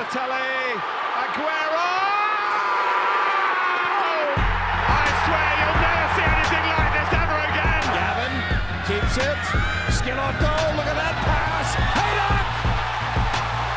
[0.00, 0.80] Balotelli,
[1.12, 1.92] Aguero!
[3.12, 4.32] Oh!
[4.32, 7.84] I swear you'll never see anything like this ever again.
[7.92, 8.32] Gavin
[8.88, 9.40] keeps it.
[9.92, 11.76] Schelotto, look at that pass.
[11.76, 12.32] Header!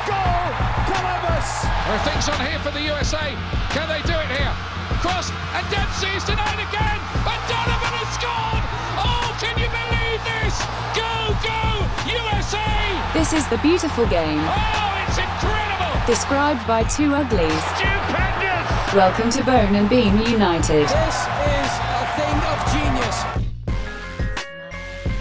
[0.07, 0.47] Goal!
[0.95, 1.67] Columbus!
[1.67, 3.35] There are things on here for the USA.
[3.75, 4.55] Can they do it here?
[5.03, 6.99] Cross and Dempsey's denied again.
[7.27, 8.63] And Donovan has scored.
[8.95, 10.55] Oh, can you believe this?
[10.95, 12.63] Go, go, USA!
[13.11, 15.62] This is the beautiful game, Oh, it's incredible.
[16.05, 17.63] Described by two uglies.
[17.75, 18.93] Stupendous!
[18.93, 20.83] Welcome to Bone and Beam United.
[20.83, 23.23] This is a thing of genius.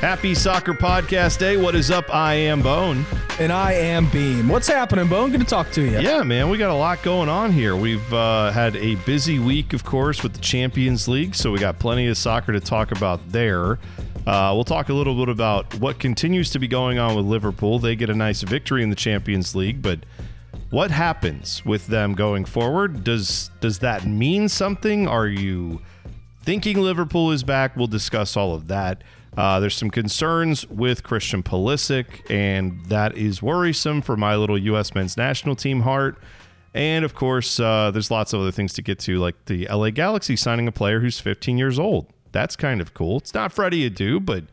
[0.01, 1.57] Happy Soccer Podcast Day.
[1.57, 2.13] What is up?
[2.13, 3.07] I am Bone.
[3.39, 4.49] And I am Beam.
[4.49, 5.31] What's happening, Bone?
[5.31, 6.01] Good to talk to you.
[6.01, 7.77] Yeah, man, we got a lot going on here.
[7.77, 11.79] We've uh, had a busy week, of course, with the Champions League, so we got
[11.79, 13.79] plenty of soccer to talk about there.
[14.27, 17.79] Uh, we'll talk a little bit about what continues to be going on with Liverpool.
[17.79, 20.01] They get a nice victory in the Champions League, but
[20.73, 23.05] what happens with them going forward?
[23.05, 25.06] Does does that mean something?
[25.06, 25.83] Are you
[26.42, 27.77] thinking Liverpool is back?
[27.77, 29.05] We'll discuss all of that.
[29.37, 34.95] Uh, there's some concerns with Christian Pulisic, and that is worrisome for my little U.S.
[34.95, 36.17] men's national team heart.
[36.73, 39.91] And of course, uh, there's lots of other things to get to, like the LA
[39.91, 42.06] Galaxy signing a player who's 15 years old.
[42.33, 43.19] That's kind of cool.
[43.19, 44.45] It's not Freddie Adu, but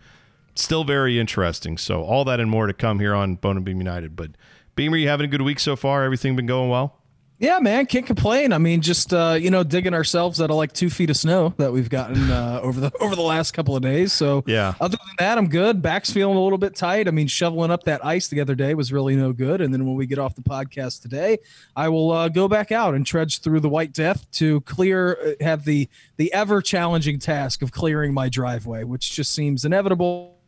[0.53, 1.77] still very interesting.
[1.77, 4.17] So all that and more to come here on Bone and Beam United.
[4.17, 4.31] But
[4.79, 6.05] Beamer, you having a good week so far?
[6.05, 6.95] Everything been going well?
[7.37, 8.53] Yeah, man, can't complain.
[8.53, 11.53] I mean, just uh, you know, digging ourselves out of like two feet of snow
[11.57, 14.13] that we've gotten uh, over the over the last couple of days.
[14.13, 14.75] So Yeah.
[14.79, 15.81] other than that, I'm good.
[15.81, 17.09] Back's feeling a little bit tight.
[17.09, 19.59] I mean, shoveling up that ice the other day was really no good.
[19.59, 21.39] And then when we get off the podcast today,
[21.75, 25.43] I will uh, go back out and trudge through the White Death to clear, uh,
[25.43, 30.38] have the the ever challenging task of clearing my driveway, which just seems inevitable.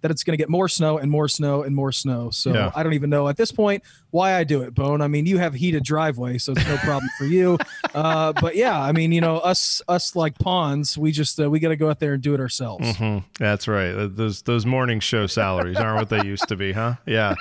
[0.00, 2.30] That it's going to get more snow and more snow and more snow.
[2.30, 2.70] So Yeah.
[2.74, 5.00] I don't even know at this point why I do it, Bone.
[5.02, 7.58] I mean, you have heated driveway, so it's no problem for you.
[7.94, 11.58] Uh, but yeah, I mean, you know, us us like pawns, we just uh, we
[11.60, 12.96] got to go out there and do it ourselves.
[12.98, 13.92] hmm That's right.
[13.94, 16.96] Those those morning show salaries aren't what they used to be, huh?
[17.06, 17.34] Yeah.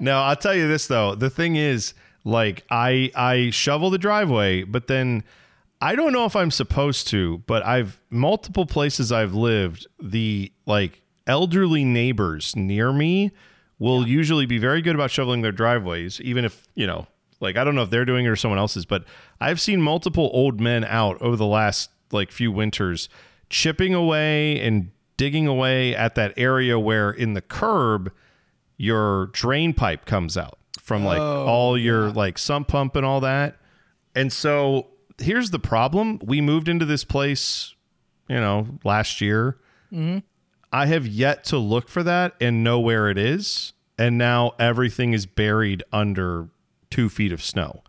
[0.00, 1.14] No, I'll tell you this though.
[1.14, 1.92] The thing is,
[2.24, 5.24] like, I I shovel the driveway, but then
[5.82, 9.86] I don't know if I'm supposed to, but I've multiple places I've lived.
[10.00, 13.32] The like elderly neighbors near me
[13.78, 17.06] will usually be very good about shoveling their driveways, even if you know.
[17.40, 19.04] Like I don't know if they're doing it or someone else's, but
[19.40, 23.08] I've seen multiple old men out over the last like few winters
[23.50, 28.12] chipping away and digging away at that area where in the curb
[28.76, 33.20] your drain pipe comes out from like oh, all your like sump pump and all
[33.20, 33.56] that.
[34.14, 36.20] And so here's the problem.
[36.22, 37.74] We moved into this place,
[38.28, 39.58] you know, last year.
[39.92, 40.18] Mm-hmm.
[40.72, 43.72] I have yet to look for that and know where it is.
[43.98, 46.48] And now everything is buried under
[46.90, 47.82] two feet of snow.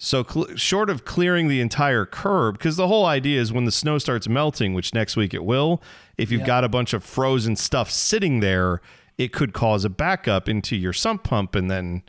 [0.00, 3.72] So, cl- short of clearing the entire curb, because the whole idea is when the
[3.72, 5.82] snow starts melting, which next week it will,
[6.16, 8.80] if you've got a bunch of frozen stuff sitting there,
[9.18, 12.04] it could cause a backup into your sump pump, and then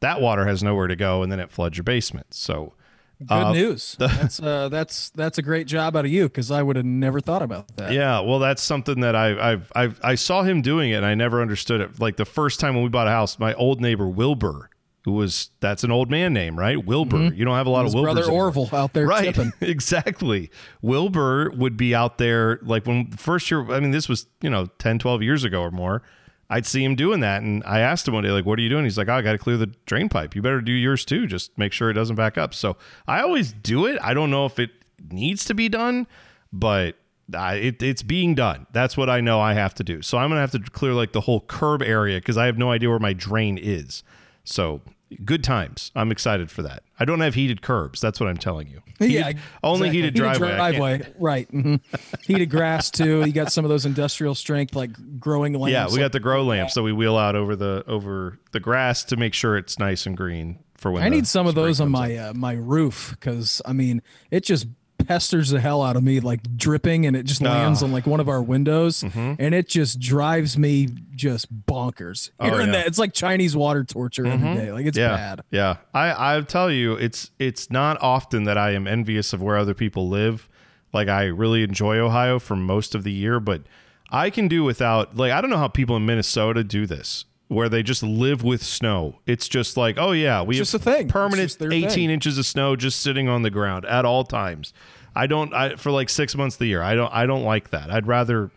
[0.00, 2.34] that water has nowhere to go, and then it floods your basement.
[2.34, 2.74] So,
[3.20, 3.96] Good uh, news.
[3.98, 7.20] that's uh, that's that's a great job out of you because I would have never
[7.20, 7.92] thought about that.
[7.92, 11.14] Yeah, well, that's something that I I've, I've I saw him doing it, and I
[11.14, 12.00] never understood it.
[12.00, 14.70] Like the first time when we bought a house, my old neighbor Wilbur,
[15.04, 16.84] who was that's an old man name, right?
[16.84, 17.34] Wilbur.
[17.34, 17.86] You don't have a lot Mm-hmm.
[17.86, 18.44] His of Wilburs brother anymore.
[18.44, 19.36] Orville out there right?
[19.60, 20.50] exactly.
[20.82, 23.68] Wilbur would be out there like when first year.
[23.72, 26.02] I mean, this was you know 10, 12 years ago or more.
[26.50, 28.68] I'd see him doing that, and I asked him one day, like, "What are you
[28.68, 30.34] doing?" He's like, oh, "I got to clear the drain pipe.
[30.34, 31.26] You better do yours too.
[31.26, 32.76] Just make sure it doesn't back up." So
[33.06, 33.98] I always do it.
[34.02, 34.70] I don't know if it
[35.10, 36.06] needs to be done,
[36.52, 36.96] but
[37.34, 38.66] I, it, it's being done.
[38.72, 40.00] That's what I know I have to do.
[40.02, 42.70] So I'm gonna have to clear like the whole curb area because I have no
[42.70, 44.02] idea where my drain is.
[44.44, 44.80] So
[45.24, 45.90] good times.
[45.94, 46.82] I'm excited for that.
[47.00, 48.00] I don't have heated curbs.
[48.00, 48.82] That's what I'm telling you.
[49.00, 49.96] yeah, Heated- only exactly.
[49.98, 50.56] heated driveway.
[50.56, 51.48] Driveway, right?
[51.50, 51.76] hmm
[52.24, 53.24] Heated grass too.
[53.24, 55.72] You got some of those industrial strength like growing lamps.
[55.72, 59.04] Yeah, we got the grow lamps that we wheel out over the over the grass
[59.04, 61.90] to make sure it's nice and green for when I need some of those on
[61.90, 64.66] my uh, my roof because I mean it just
[64.98, 68.20] pesters the hell out of me like dripping and it just lands on like one
[68.20, 69.34] of our windows mm-hmm.
[69.38, 72.30] and it just drives me just bonkers.
[72.40, 72.66] Oh, yeah.
[72.66, 74.58] that it's like Chinese water torture every mm-hmm.
[74.58, 74.72] day.
[74.72, 75.42] Like it's yeah, bad.
[75.50, 79.56] Yeah, I I tell you, it's it's not often that I am envious of where
[79.56, 80.48] other people live.
[80.92, 83.62] Like I really enjoy Ohio for most of the year, but
[84.10, 85.16] I can do without.
[85.16, 88.62] Like I don't know how people in Minnesota do this, where they just live with
[88.62, 89.18] snow.
[89.26, 91.08] It's just like, oh yeah, we It's have just a thing.
[91.08, 92.10] Permanent 18 thing.
[92.10, 94.72] inches of snow just sitting on the ground at all times.
[95.14, 95.52] I don't.
[95.52, 96.82] I for like six months of the year.
[96.82, 97.12] I don't.
[97.12, 97.90] I don't like that.
[97.90, 98.50] I'd rather.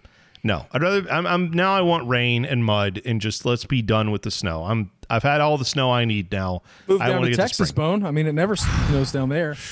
[0.43, 1.09] No, I'd rather.
[1.09, 1.73] I'm, I'm now.
[1.73, 4.65] I want rain and mud and just let's be done with the snow.
[4.65, 6.61] I'm I've had all the snow I need now.
[6.87, 7.71] Move I down get Texas.
[7.71, 8.05] Bone.
[8.05, 9.55] I mean, it never snows down there.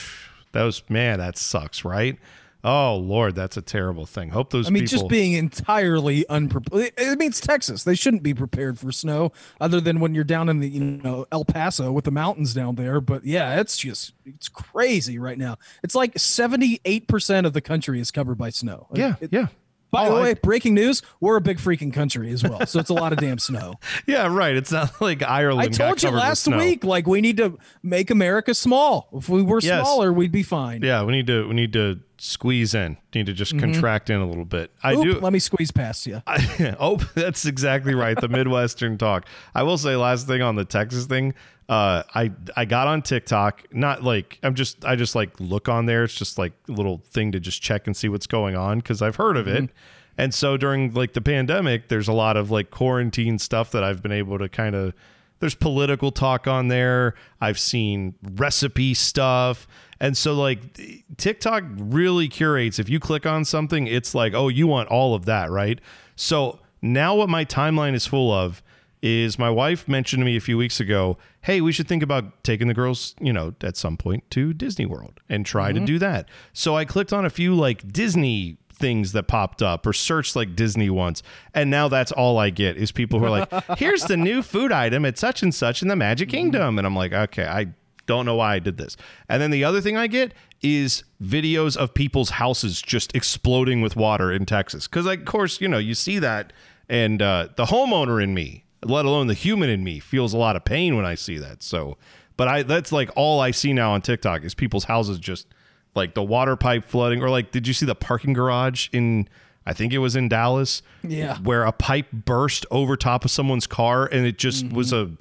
[0.52, 2.18] That was man, that sucks, right?
[2.62, 4.30] Oh Lord, that's a terrible thing.
[4.30, 4.98] Hope those I mean, people.
[5.00, 6.92] just being entirely unprepared.
[7.00, 7.86] I mean, it's Texas.
[7.86, 11.26] They shouldn't be prepared for snow, other than when you're down in the you know
[11.32, 13.00] El Paso with the mountains down there.
[13.00, 15.58] But yeah, it's just it's crazy right now.
[15.84, 18.88] It's like 78 percent of the country is covered by snow.
[18.94, 19.48] yeah, It- yeah.
[19.92, 22.80] By Oh, the I- way, breaking news: we're a big freaking country as well, so
[22.80, 23.76] it's a lot of damn snow.
[24.06, 24.56] Yeah, right.
[24.56, 25.74] It's not like Ireland.
[25.74, 29.10] I told you last week, like we need to make America small.
[29.14, 29.80] If we were Yes.
[29.82, 30.84] smaller, we'd be fine.
[30.84, 32.98] Yeah, we need to we need to squeeze in.
[33.16, 34.72] Need to just contract in a little bit.
[34.84, 35.08] I Mm-hmm.
[35.08, 35.22] Oop, do.
[35.22, 36.22] Let me squeeze past you.
[36.28, 38.20] I, oh, that's exactly right.
[38.20, 39.26] The Midwestern talk.
[39.56, 41.34] I will say last thing on the Texas thing.
[41.68, 43.64] Uh, I I got on TikTok.
[43.72, 46.04] Not like I'm just I just like look on there.
[46.04, 49.02] It's just like a little thing to just check and see what's going on because
[49.02, 49.70] I've heard of it.
[50.18, 54.02] And so during like the pandemic, there's a lot of like quarantine stuff that I've
[54.02, 54.94] been able to kind of.
[55.40, 57.16] There's political talk on there.
[57.40, 59.68] I've seen recipe stuff.
[60.00, 60.80] And so like
[61.18, 65.26] TikTok really curates if you click on something, it's like, "Oh, you want all of
[65.26, 65.80] that, right?"
[66.16, 68.64] So now what my timeline is full of
[69.02, 72.44] is my wife mentioned to me a few weeks ago, "Hey, we should think about
[72.44, 75.86] taking the girls, you know, at some point to Disney World and try to mm-hmm.
[75.86, 79.94] do that." So I clicked on a few like Disney things that popped up or
[79.94, 81.22] searched like Disney once.
[81.54, 84.72] And now that's all I get is people who are like, here's the new food
[84.72, 86.78] item at such and such in the Magic Kingdom.
[86.78, 87.68] And I'm like, okay, I
[88.06, 88.98] don't know why I did this.
[89.28, 93.96] And then the other thing I get is videos of people's houses just exploding with
[93.96, 94.88] water in Texas.
[94.88, 96.52] Cause like, of course, you know, you see that
[96.90, 100.56] and uh, the homeowner in me, let alone the human in me, feels a lot
[100.56, 101.62] of pain when I see that.
[101.62, 101.98] So,
[102.36, 105.48] but I that's like all I see now on TikTok is people's houses just
[105.96, 109.28] like the water pipe flooding, or like, did you see the parking garage in?
[109.66, 110.82] I think it was in Dallas.
[111.04, 111.38] Yeah.
[111.40, 115.12] where a pipe burst over top of someone's car, and it just was a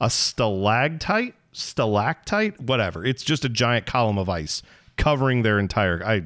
[0.00, 3.04] a stalactite, stalactite, whatever.
[3.04, 4.62] It's just a giant column of ice
[4.96, 6.04] covering their entire.
[6.04, 6.24] I.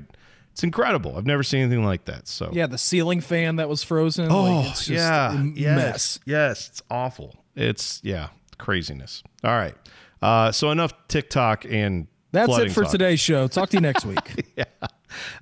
[0.53, 1.17] It's incredible.
[1.17, 2.27] I've never seen anything like that.
[2.27, 4.31] So Yeah, the ceiling fan that was frozen.
[4.31, 5.41] Oh, like, it's just yeah.
[5.41, 5.77] a yes.
[5.77, 6.19] mess.
[6.27, 6.69] Yes.
[6.69, 7.45] It's awful.
[7.55, 8.29] It's, yeah,
[8.59, 9.23] craziness.
[9.45, 9.77] All right.
[10.21, 12.93] Uh, so enough TikTok and That's it for talk.
[12.93, 13.49] today's show.
[13.49, 14.55] Talk to you next week.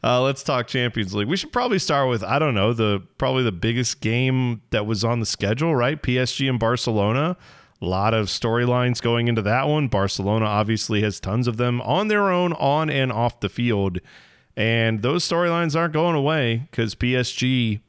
[0.02, 1.28] Uh, let's talk Champions League.
[1.28, 5.04] We should probably start with I don't know the probably the biggest game that was
[5.04, 6.00] on the schedule, right?
[6.00, 7.36] PSG and Barcelona.
[7.80, 9.88] A lot of storylines going into that one.
[9.88, 13.98] Barcelona obviously has tons of them on their own, on and off the field,
[14.56, 17.80] and those storylines aren't going away because PSG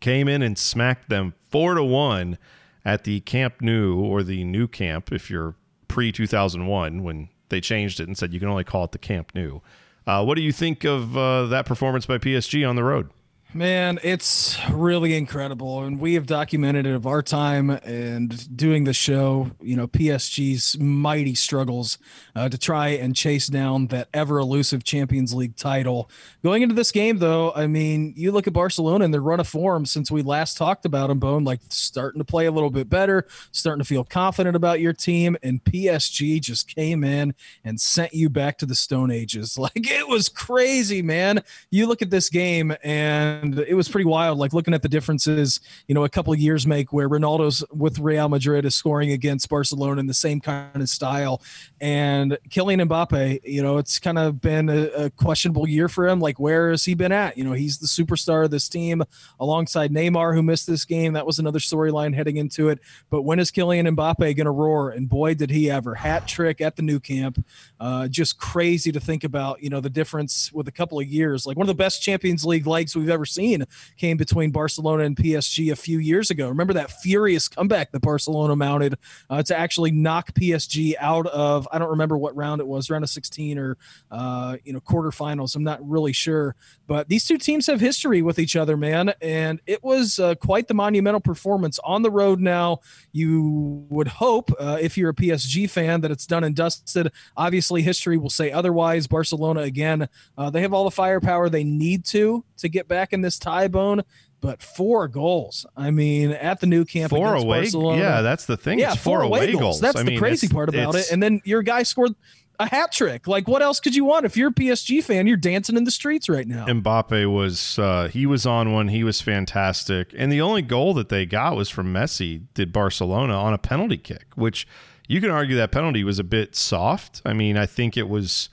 [0.00, 2.38] came in and smacked them four to one
[2.84, 5.54] at the Camp Nou or the Nou Camp if you're
[5.86, 9.32] pre 2001 when they changed it and said you can only call it the Camp
[9.34, 9.60] Nou.
[10.06, 13.10] Uh, what do you think of uh, that performance by PSG on the road?
[13.56, 15.84] Man, it's really incredible.
[15.84, 20.76] And we have documented it of our time and doing the show, you know, PSG's
[20.80, 21.98] mighty struggles
[22.34, 26.10] uh, to try and chase down that ever elusive Champions League title.
[26.42, 29.46] Going into this game, though, I mean, you look at Barcelona and their run of
[29.46, 32.90] form since we last talked about them, Bone, like starting to play a little bit
[32.90, 35.36] better, starting to feel confident about your team.
[35.44, 39.56] And PSG just came in and sent you back to the Stone Ages.
[39.64, 41.42] Like it was crazy, man.
[41.70, 44.38] You look at this game and it was pretty wild.
[44.38, 47.98] Like looking at the differences, you know, a couple of years make where Ronaldo's with
[47.98, 51.42] Real Madrid is scoring against Barcelona in the same kind of style.
[51.80, 56.20] And Kylian Mbappe, you know, it's kind of been a, a questionable year for him.
[56.20, 57.36] Like, where has he been at?
[57.36, 59.02] You know, he's the superstar of this team
[59.40, 61.12] alongside Neymar, who missed this game.
[61.12, 62.80] That was another storyline heading into it.
[63.10, 64.90] But when is Kylian Mbappe going to roar?
[64.90, 65.94] And boy, did he ever.
[65.94, 67.44] Hat trick at the Nou Camp.
[67.84, 71.44] Uh, just crazy to think about, you know, the difference with a couple of years.
[71.44, 73.66] Like one of the best Champions League legs we've ever seen
[73.98, 76.48] came between Barcelona and PSG a few years ago.
[76.48, 78.96] Remember that furious comeback that Barcelona mounted
[79.28, 83.04] uh, to actually knock PSG out of, I don't remember what round it was, round
[83.04, 83.76] of 16 or,
[84.10, 85.54] uh, you know, quarterfinals.
[85.54, 86.56] I'm not really sure.
[86.86, 89.12] But these two teams have history with each other, man.
[89.20, 92.78] And it was uh, quite the monumental performance on the road now.
[93.12, 97.12] You would hope, uh, if you're a PSG fan, that it's done and dusted.
[97.36, 99.06] Obviously, history will say otherwise.
[99.06, 103.20] Barcelona, again, uh, they have all the firepower they need to to get back in
[103.20, 104.02] this tie bone.
[104.40, 105.64] But four goals.
[105.74, 107.60] I mean, at the Nou Camp Four away.
[107.62, 108.02] Barcelona.
[108.02, 108.78] Yeah, that's the thing.
[108.78, 109.80] yeah, it's four, away goals.
[109.80, 111.10] That's I the mean, crazy part about it.
[111.10, 112.14] And then your guy scored
[112.58, 113.26] a hat trick.
[113.26, 114.26] Like, what else could you want?
[114.26, 116.66] If you're a PSG fan, you're dancing in the streets right now.
[116.66, 118.88] Mbappe was uh, he was on one.
[118.88, 122.42] He was fantastic, and the only goal that they got was from Messi.
[122.54, 124.66] Did Barcelona on a penalty kick, which
[125.08, 127.22] you can argue that penalty was a bit soft.
[127.24, 128.48] I mean, I think it was.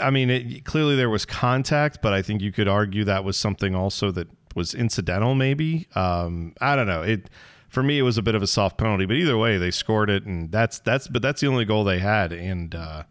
[0.00, 3.36] I mean, it, clearly there was contact, but I think you could argue that was
[3.36, 5.34] something also that was incidental.
[5.34, 7.28] Maybe um, I don't know it.
[7.68, 9.06] for me, it was a bit of a soft penalty.
[9.06, 11.98] But either way, they scored it, and that's that's but that's the only goal they
[11.98, 12.32] had.
[12.32, 13.04] And uh,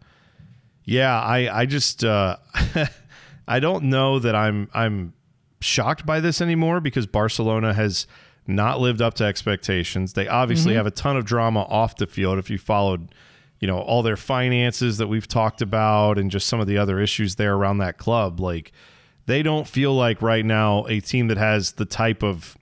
[0.84, 2.36] yeah, I I just uh,
[3.48, 5.14] I don't know that I'm I'm
[5.60, 8.06] shocked by this anymore because Barcelona has
[8.48, 10.14] not lived up to expectations.
[10.14, 10.78] They obviously mm-hmm.
[10.78, 12.38] have a ton of drama off the field.
[12.38, 13.14] If you followed,
[13.60, 16.98] you know, all their finances that we've talked about and just some of the other
[16.98, 18.72] issues there around that club, like
[19.26, 22.56] they don't feel like right now a team that has the type of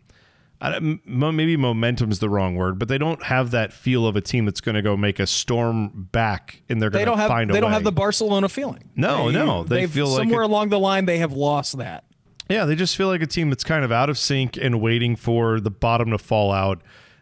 [0.59, 4.07] I don't- m- maybe momentum is the wrong word, but they don't have that feel
[4.07, 7.05] of a team that's going to go make a storm back and they're going They
[7.05, 8.91] to don't have find a they don't have the Barcelona feeling.
[8.97, 12.06] No, no, they feel like somewhere along the line they have lost that.
[12.49, 15.17] Yeah, they just feel like a team that's kind of out of sync and waiting
[15.17, 16.81] for the bottom to fall out,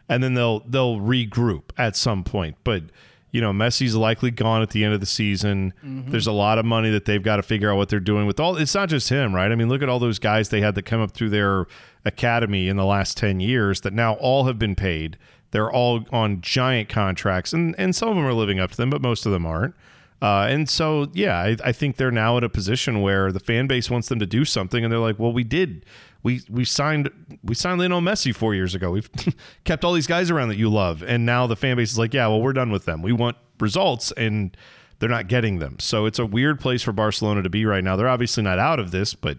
[0.09, 2.57] and then they'll they'll regroup at some point.
[2.62, 2.85] But
[3.31, 5.73] you know, Messi's likely gone at the end of the season.
[5.85, 6.12] Mm-hmm.
[6.12, 8.38] There's a lot of money that they've got to figure out what they're doing with
[8.38, 8.57] all.
[8.57, 9.50] It's not just him, right?
[9.50, 11.66] I mean, look at all those guys they had that come up through their
[12.04, 15.19] academy in the last ten years that now all have been paid.
[15.50, 18.90] They're all on giant contracts, and and some of them are living up to them,
[18.90, 19.75] but most of them aren't.
[20.23, 23.66] Uh, and so, yeah, I, I think they're now in a position where the fan
[23.66, 25.85] base wants them to do something, and they're like, "Well, we did.
[26.23, 27.11] We we signed
[27.42, 28.90] we signed Lionel Messi four years ago.
[28.90, 29.11] We've
[29.64, 32.14] kept all these guys around that you love, and now the fan base is like,
[32.14, 33.02] yeah, well, we're done with them.
[33.02, 34.56] We want results, and
[34.99, 35.78] they're not getting them.
[35.80, 37.97] So it's a weird place for Barcelona to be right now.
[37.97, 39.38] They're obviously not out of this, but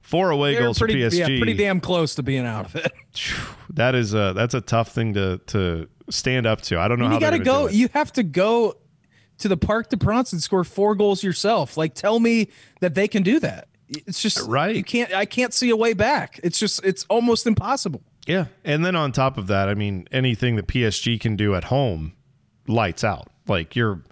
[0.00, 1.18] four away They're goals pretty, for PSG.
[1.18, 2.92] yeah, pretty damn close to being out of it.
[3.70, 6.80] that is a that's a tough thing to to stand up to.
[6.80, 7.68] I don't know how you got to go.
[7.68, 8.76] You have to go
[9.38, 11.76] to the Parc de France and score four goals yourself.
[11.76, 12.48] Like, tell me
[12.80, 13.68] that they can do that.
[13.88, 14.74] It's just Right.
[14.74, 15.12] You can't.
[15.14, 16.40] I can't see a way back.
[16.42, 16.84] It's just.
[16.84, 18.02] It's almost impossible.
[18.26, 18.46] Yeah.
[18.64, 22.14] And then on top of that, I mean, anything that PSG can do at home
[22.66, 23.28] lights out.
[23.46, 24.02] Like you're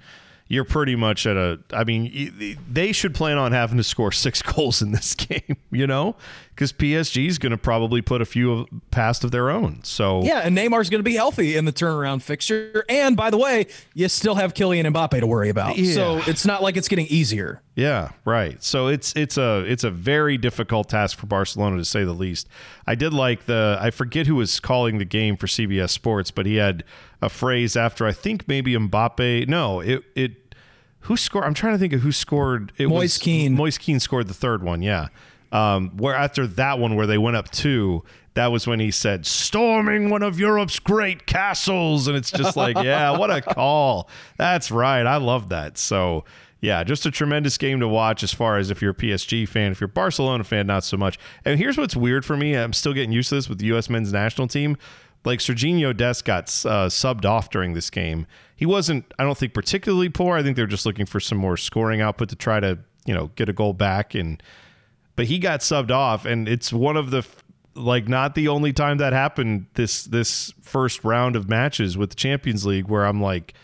[0.46, 4.42] you're pretty much at a I mean, they should plan on having to score 6
[4.54, 6.14] goals in this game, you know?
[6.56, 9.80] Cuz PSG is going to probably put a few of, past of their own.
[9.82, 12.84] So Yeah, and Neymar's going to be healthy in the turnaround fixture.
[12.88, 15.76] And by the way, you still have Kylian Mbappe to worry about.
[15.76, 15.94] Yeah.
[15.94, 17.60] So it's not like it's getting easier.
[17.74, 18.62] Yeah, right.
[18.62, 22.48] So it's it's a it's a very difficult task for Barcelona to say the least.
[22.86, 26.46] I did like the I forget who was calling the game for CBS Sports, but
[26.46, 26.84] he had
[27.20, 29.48] a phrase after I think maybe Mbappe.
[29.48, 30.54] No, it it
[31.00, 31.44] who scored?
[31.44, 32.72] I'm trying to think of who scored.
[32.78, 33.54] It Moise was Kean.
[33.54, 34.80] Moise Kean scored the third one.
[34.80, 35.08] Yeah.
[35.54, 38.02] Um, where after that one where they went up two,
[38.34, 42.76] that was when he said storming one of Europe's great castles, and it's just like,
[42.82, 44.10] yeah, what a call.
[44.36, 45.06] That's right.
[45.06, 45.78] I love that.
[45.78, 46.24] So
[46.60, 49.70] yeah, just a tremendous game to watch as far as if you're a PSG fan.
[49.70, 51.18] If you're a Barcelona fan, not so much.
[51.44, 52.56] And here's what's weird for me.
[52.56, 53.88] I'm still getting used to this with the U.S.
[53.88, 54.76] men's national team.
[55.24, 58.26] Like Serginho Dest got uh, subbed off during this game.
[58.56, 60.36] He wasn't, I don't think, particularly poor.
[60.36, 63.30] I think they're just looking for some more scoring output to try to, you know,
[63.36, 64.14] get a goal back.
[64.14, 64.42] And
[65.16, 67.26] but he got subbed off, and it's one of the
[67.74, 72.16] like not the only time that happened this this first round of matches with the
[72.16, 73.54] Champions League where I'm like,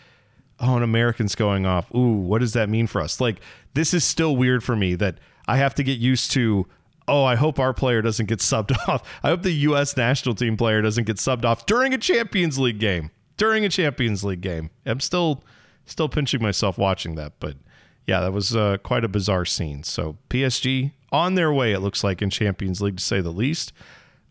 [0.59, 1.93] oh, an American's going off.
[1.93, 3.19] Ooh, what does that mean for us?
[3.19, 3.39] Like,
[3.73, 5.17] this is still weird for me that
[5.47, 6.67] I have to get used to.
[7.07, 9.01] Oh, I hope our player doesn't get subbed off.
[9.23, 9.97] I hope the U.S.
[9.97, 13.11] national team player doesn't get subbed off during a Champions League game.
[13.37, 15.43] During a Champions League game, I'm still
[15.85, 17.57] still pinching myself watching that, but
[18.05, 19.83] yeah, that was uh, quite a bizarre scene.
[19.83, 23.73] So PSG on their way, it looks like in Champions League to say the least.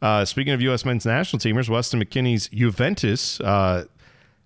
[0.02, 0.84] Uh, speaking of U.S.
[0.84, 3.84] men's national teamers, Weston McKennie's Juventus, uh,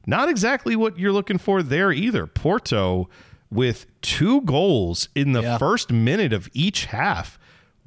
[0.07, 2.27] not exactly what you're looking for there either.
[2.27, 3.09] Porto
[3.51, 5.59] with two goals in the Yeah.
[5.59, 7.39] first minute of each half.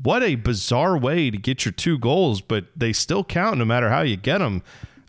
[0.02, 3.90] What a bizarre way to get your two goals, but they still count no matter
[3.90, 4.62] how you get them.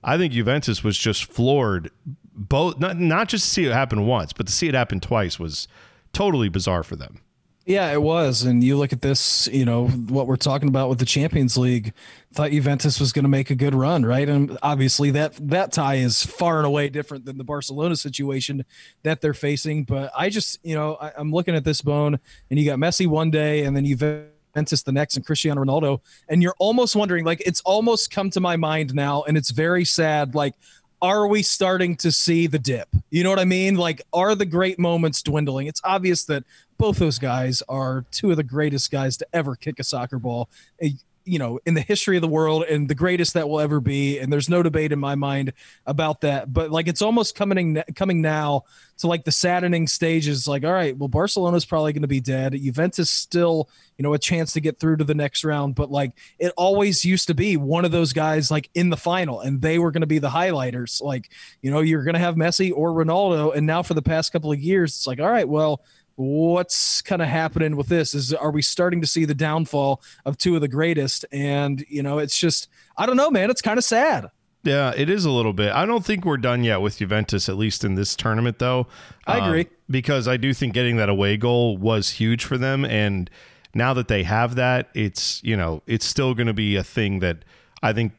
[0.03, 1.91] I think Juventus was just floored.
[2.35, 5.39] Both not not just to see it happen once, but to see it happen twice
[5.39, 5.69] was
[6.13, 7.21] totally bizarre for them.
[7.69, 8.45] Yeah, it was.
[8.45, 11.93] And you look at this, you know, what we're talking about with the Champions League.
[12.33, 14.27] Thought Juventus was going to make a good run, right?
[14.27, 18.65] And obviously that that tie is far and away different than the Barcelona situation
[19.03, 19.85] that they're facing.
[19.85, 23.07] But I just, you know, I, I'm looking at this bone, and you got Messi
[23.07, 27.43] one day, and then Juventus the next, and Cristiano Ronaldo, and you're almost wondering, like,
[27.45, 30.55] it's almost come to my mind now, and it's very sad, like.
[31.01, 32.89] Are we starting to see the dip?
[33.11, 33.77] You know what I mean?
[33.77, 35.69] Like, are the great moments dwindling?
[35.69, 36.43] It's obvious that
[36.79, 40.49] both those guys are two of the greatest guys to ever kick a soccer ball
[40.81, 40.91] eh,
[41.29, 44.19] you know in the history of the world and the greatest that will ever be
[44.19, 45.53] and there's no debate in my mind
[45.87, 46.53] about that.
[46.53, 48.65] But like it's almost coming coming now
[48.99, 52.55] to like the saddening stages like all right well barcelona's probably going to be dead.
[52.55, 53.69] Juventus still
[53.99, 57.05] you know a chance to get through to the next round but like it always
[57.05, 60.01] used to be one of those guys like in the final and they were going
[60.01, 61.03] to be the highlighters.
[61.03, 61.31] Like
[61.61, 64.51] you know you're going to have messi or ronaldo and now for the past couple
[64.51, 65.83] of years it's like all right well
[66.23, 70.37] what's kind of happening with this is are we starting to see the downfall of
[70.37, 73.79] two of the greatest and you know it's just i don't know man it's kind
[73.79, 74.27] of sad
[74.65, 75.73] Yeah, it is a little bit.
[75.73, 78.89] I don't think we're done yet with Juventus, at least in this tournament, though.
[79.25, 79.67] I Um, agree.
[79.89, 83.31] because I do think getting that away goal was huge for them, and
[83.73, 87.21] now that they have that, it's you know it's still going to be a thing
[87.21, 87.45] that
[87.85, 88.13] I think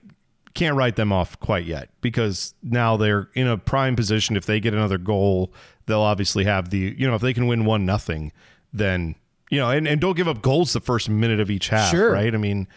[0.56, 4.38] can't write them off quite yet because now they're in a prime position.
[4.38, 5.54] If they get another goal,
[5.90, 8.32] they'll obviously have the you know if they can win one nothing,
[8.72, 9.16] then
[9.50, 12.12] you know and, and don't give up goals the first minute of each half, Sure.
[12.14, 12.34] right?
[12.34, 12.68] I mean.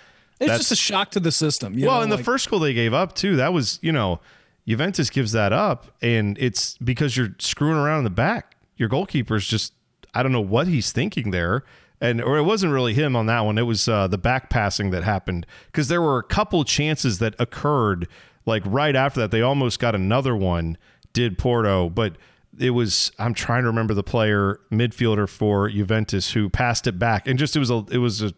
[0.40, 1.78] It's just a shock to the system.
[1.78, 4.18] you Well, know, and the first goal they gave up too, that was you know,
[4.66, 8.56] Juventus gives that up, and it's because you're screwing around in the back.
[8.76, 9.72] Your goalkeeper's just
[10.14, 11.62] I don't know what he's thinking there,
[12.00, 13.56] and or it wasn't really him on that one.
[13.56, 17.36] It was uh, the back passing that happened because there were a couple chances that
[17.38, 18.08] occurred
[18.44, 19.30] like right after that.
[19.30, 20.76] They almost got another one.
[21.12, 22.16] Did Porto, but
[22.58, 27.26] it was I'm trying to remember the player midfielder for Juventus who passed it back
[27.26, 28.32] and just it was a it was a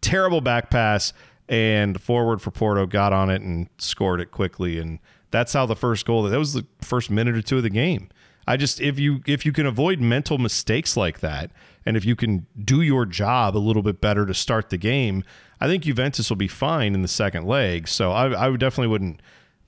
[0.00, 1.12] terrible back pass
[1.48, 4.98] and forward for Porto got on it and scored it quickly and
[5.30, 8.08] that's how the first goal that was the first minute or two of the game.
[8.46, 11.50] I just if you if you can avoid mental mistakes like that
[11.86, 15.24] and if you can do your job a little bit better to start the game,
[15.60, 17.88] I think Juventus will be fine in the second leg.
[17.88, 19.20] So I I definitely wouldn't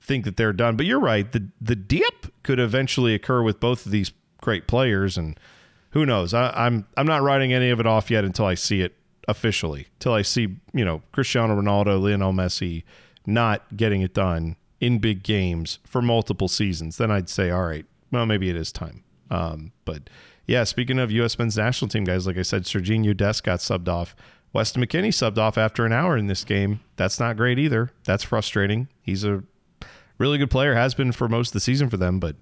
[0.07, 0.75] think that they're done.
[0.75, 1.31] But you're right.
[1.31, 4.11] The the dip could eventually occur with both of these
[4.41, 5.39] great players, and
[5.91, 6.33] who knows?
[6.33, 8.95] I, I'm I'm not writing any of it off yet until I see it
[9.27, 9.87] officially.
[9.99, 12.83] Till I see you know Cristiano Ronaldo, Lionel Messi
[13.25, 16.97] not getting it done in big games for multiple seasons.
[16.97, 19.03] Then I'd say, all right, well maybe it is time.
[19.29, 20.09] Um, but
[20.45, 21.37] yeah, speaking of U.S.
[21.37, 24.15] men's national team guys, like I said, Serginho Dest got subbed off.
[24.53, 26.79] Weston McKennie subbed off after an hour in this game.
[26.95, 27.91] That's not great either.
[28.05, 28.87] That's frustrating.
[29.01, 29.43] He's a
[30.17, 32.35] really good player, has been for most of the season for them, but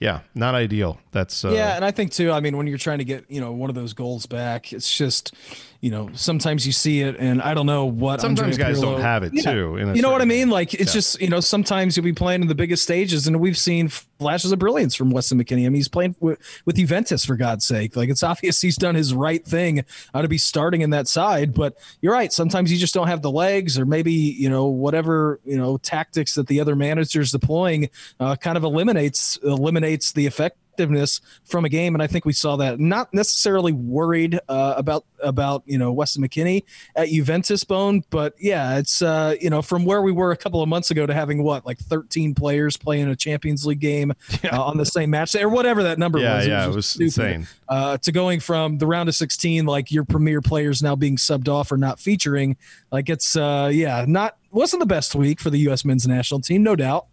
[0.00, 0.98] yeah, not ideal.
[1.10, 2.30] That's uh, yeah, and I think too.
[2.30, 4.96] I mean, when you're trying to get you know one of those goals back, it's
[4.96, 5.34] just
[5.80, 8.20] you know sometimes you see it, and I don't know what.
[8.20, 9.42] Sometimes Andrea guys Pirlo- don't have it, Yeah.
[9.52, 10.50] too, You know what I mean?
[10.50, 13.56] Like it's just you know sometimes you'll be playing in the biggest stages, and we've
[13.58, 15.60] seen flashes of brilliance from Weston McKennie.
[15.66, 17.94] I mean, he's playing with, with Juventus for God's sake.
[17.94, 21.54] Like it's obvious he's done his right thing uh, to be starting in that side.
[21.54, 22.32] But you're right.
[22.32, 26.34] Sometimes you just don't have the legs, or maybe you know whatever you know tactics
[26.34, 31.68] that the other managers deploying uh, kind of eliminates eliminates the effect effectiveness from a
[31.68, 32.78] game, and I think we saw that.
[32.78, 36.62] Not necessarily worried uh, about about you know Weston McKennie
[36.96, 40.62] at Juventus, Bone, but yeah, it's uh, you know from where we were a couple
[40.62, 44.12] of months ago to having what like 13 players playing a Champions League game
[44.52, 46.46] uh, on the same match or whatever that number Yeah, was.
[46.46, 47.04] yeah, it was stupid.
[47.04, 47.46] insane.
[47.68, 51.48] Uh, to going from the round of 16, like your premier players now being subbed
[51.48, 52.56] off or not featuring,
[52.92, 55.84] like it's uh, yeah, not wasn't the best week for the U.S.
[55.84, 57.06] men's national team, no doubt.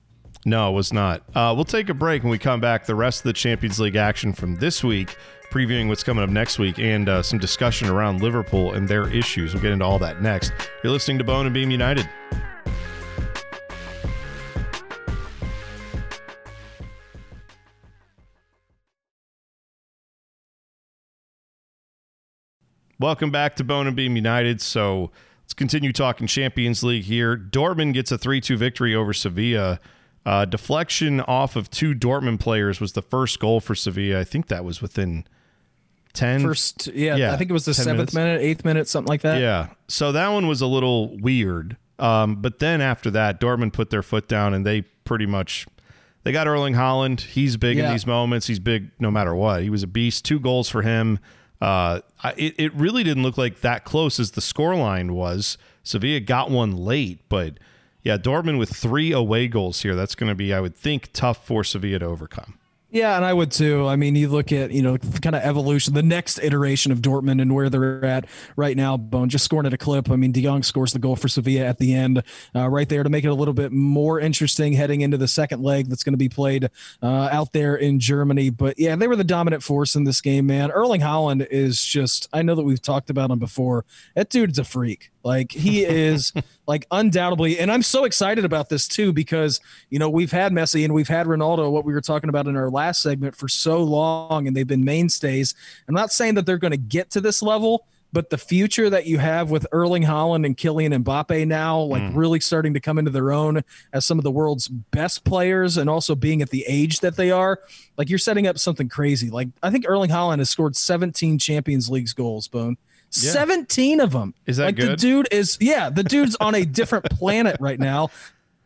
[0.48, 1.24] No, it was not.
[1.34, 2.86] Uh, we'll take a break when we come back.
[2.86, 5.18] The rest of the Champions League action from this week,
[5.50, 9.56] previewing what's coming up next week, and uh, some discussion around Liverpool and their issues.
[9.56, 10.54] We'll get into all that next.
[10.84, 12.08] You're listening to Bone and Beam United.
[23.00, 24.62] Welcome back to Bone and Beam United.
[24.62, 25.10] So
[25.42, 27.36] let's continue talking Champions League here.
[27.36, 29.80] Dortmund gets a 3 2 victory over Sevilla.
[30.26, 34.20] Uh, deflection off of two Dortmund players was the first goal for Sevilla.
[34.20, 35.26] I think that was within
[36.14, 36.42] 10.
[36.42, 38.14] First, yeah, Yeah, I think it was the seventh minutes.
[38.16, 39.40] minute, eighth minute, something like that.
[39.40, 39.68] Yeah.
[39.88, 41.78] So that one was a little weird.
[42.00, 45.68] Um, but then after that, Dortmund put their foot down and they pretty much
[46.24, 47.22] they got Erling Haaland.
[47.22, 48.48] He's big in these moments.
[48.48, 49.62] He's big no matter what.
[49.62, 50.26] He was a beast.
[50.26, 51.20] Two goals for him.
[51.62, 55.58] Uh, I, it, it really didn't look like that close as the scoreline was.
[55.84, 57.60] Sevilla got one late, but
[58.06, 59.96] yeah, Dortmund with three away goals here.
[59.96, 62.60] That's going to be, I would think, tough for Sevilla to overcome.
[62.92, 63.86] Yeah, and I would too.
[63.86, 67.42] I mean, you look at, you know, kind of evolution, the next iteration of Dortmund
[67.42, 68.96] and where they're at right now.
[68.96, 70.10] Bone just scoring at a clip.
[70.10, 72.24] I mean, De Jong scores the goal for Sevilla at the end,
[72.56, 75.62] uh, right there to make it a little bit more interesting heading into the second
[75.62, 76.70] leg that's going to be played
[77.02, 78.50] uh, out there in Germany.
[78.50, 80.72] But yeah, they were the dominant force in this game, man.
[80.72, 83.84] Erling Haaland is just, I know that we've talked about him before.
[84.16, 85.12] That dude's a freak.
[85.26, 86.32] Like he is
[86.68, 89.60] like undoubtedly, and I'm so excited about this too because
[89.90, 92.56] you know we've had Messi and we've had Ronaldo, what we were talking about in
[92.56, 95.56] our last segment for so long, and they've been mainstays.
[95.90, 99.08] I'm not saying that they're going to get to this level, but the future that
[99.08, 102.16] you have with Erling Haaland and Kylian Mbappe now, like mm.
[102.16, 105.90] really starting to come into their own as some of the world's best players, and
[105.90, 107.62] also being at the age that they are,
[107.98, 109.32] like you're setting up something crazy.
[109.32, 112.78] Like I think Erling Haaland has scored 17 Champions Leagues goals, Bone.
[113.10, 114.34] 17 of them.
[114.46, 115.00] Is that like the good?
[115.00, 118.10] dude is yeah, the dude's on a different planet right now.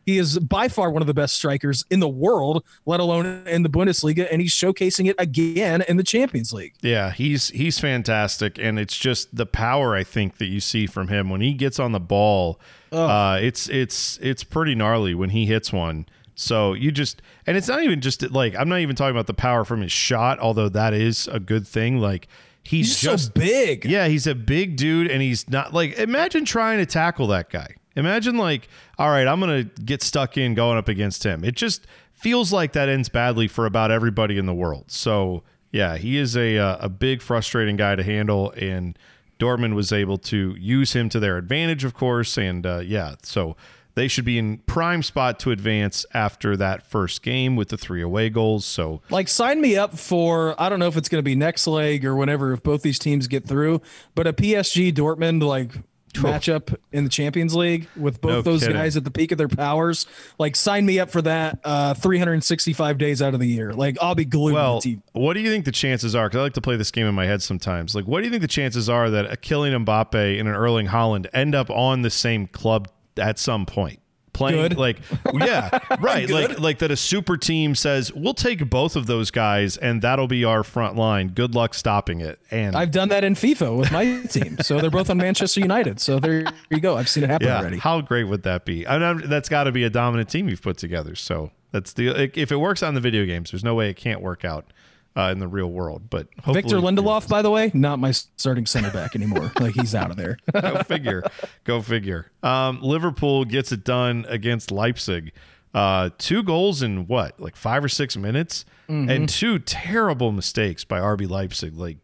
[0.06, 3.62] He is by far one of the best strikers in the world, let alone in
[3.62, 6.74] the Bundesliga, and he's showcasing it again in the Champions League.
[6.80, 11.08] Yeah, he's he's fantastic, and it's just the power I think that you see from
[11.08, 12.58] him when he gets on the ball.
[12.90, 16.06] Uh, it's it's it's pretty gnarly when he hits one.
[16.34, 19.34] So you just, and it's not even just like, I'm not even talking about the
[19.34, 21.98] power from his shot, although that is a good thing.
[21.98, 22.28] Like,
[22.62, 23.84] he's, He's just so big.
[23.84, 27.74] Yeah, he's a big dude, and he's not like, imagine trying to tackle that guy.
[27.96, 28.68] Imagine, like,
[28.98, 31.44] all right, I'm going to get stuck in going up against him.
[31.44, 34.90] It just feels like that ends badly for about everybody in the world.
[34.90, 35.42] So,
[35.72, 38.98] yeah, he is a, uh, a big, frustrating guy to handle, and
[39.38, 42.36] Dortmund was able to use him to their advantage, of course.
[42.36, 43.56] And uh, yeah, so
[44.00, 48.00] they should be in prime spot to advance after that first game with the three
[48.00, 48.64] away goals.
[48.64, 51.66] So Like, sign me up for I don't know if it's going to be next
[51.66, 53.82] leg or whenever if both these teams get through,
[54.14, 55.72] but a PSG Dortmund like
[56.14, 58.74] matchup in the Champions League with both No those kidding.
[58.76, 60.06] guys at the peak of their powers.
[60.40, 61.60] Like, sign me up for that.
[61.62, 63.72] Uh, 365 days out of the year.
[63.72, 65.02] Like, I'll be glued Well, to the TV.
[65.12, 66.26] what do you think the chances are?
[66.28, 67.94] Because I like to play this game in my head sometimes.
[67.94, 70.88] Like, what do you think the chances are that a Kylian Mbappe and an Erling
[70.88, 74.00] Haaland end up on the same club at some point?
[74.32, 74.78] Playing Good.
[74.78, 75.00] like,
[75.34, 76.30] yeah, right.
[76.30, 80.28] like, like that a super team says we'll take both of those guys and that'll
[80.28, 81.28] be our front line.
[81.28, 82.38] Good luck stopping it.
[82.50, 84.56] And I've done that in FIFA with my team.
[84.62, 86.00] So they're both on Manchester United.
[86.00, 86.96] So there you go.
[86.96, 87.78] I've seen it happen yeah, already.
[87.78, 88.86] how great would that be?
[88.86, 91.16] I mean, that's got to be a dominant team you've put together.
[91.16, 94.22] So that's the if it works on the video games, there's no way it can't
[94.22, 94.72] work out
[95.16, 96.08] uh, in the real world.
[96.10, 99.52] But hopefully, Victor Lindelof, by the way, not my starting center back anymore.
[99.60, 100.38] like he's out of there.
[100.52, 101.22] Go figure.
[101.64, 102.30] Go figure.
[102.42, 105.32] Um, Liverpool gets it done against Leipzig.
[105.72, 110.98] Uh, two goals in what, like five or six minutes, and two terrible mistakes by
[110.98, 111.76] RB Leipzig.
[111.76, 111.98] Like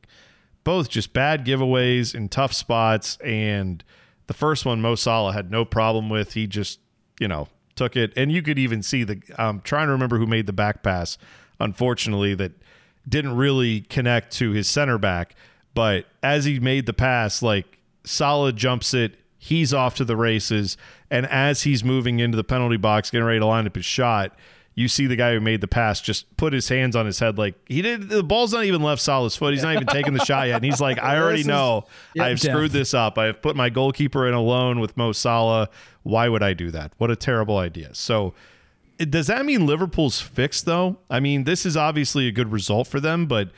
[0.62, 3.16] both just bad giveaways in tough spots.
[3.24, 3.82] And
[4.26, 6.34] the first one, Mo Salah had no problem with.
[6.34, 6.80] He just,
[7.20, 8.12] you know, took it.
[8.16, 9.20] And you could even see the.
[9.38, 11.18] I'm trying to remember who made the back pass.
[11.60, 12.52] Unfortunately, that
[13.08, 15.34] didn't really connect to his center back.
[15.74, 20.76] But as he made the pass, like Salah jumps it, he's off to the races.
[21.10, 24.36] And as he's moving into the penalty box, getting ready to line up his shot,
[24.74, 27.38] you see the guy who made the pass just put his hands on his head
[27.38, 28.10] like he did.
[28.10, 29.54] The ball's not even left Salah's foot.
[29.54, 30.56] He's not even taking the shot yet.
[30.56, 31.86] And he's like, I already know
[32.18, 33.16] I've screwed this up.
[33.16, 35.70] I've put my goalkeeper in alone with Mo Salah.
[36.02, 36.92] Why would I do that?
[36.98, 37.94] What a terrible idea.
[37.94, 38.34] So
[38.98, 40.98] does that mean Liverpool's fixed though?
[41.10, 43.50] I mean, this is obviously a good result for them, but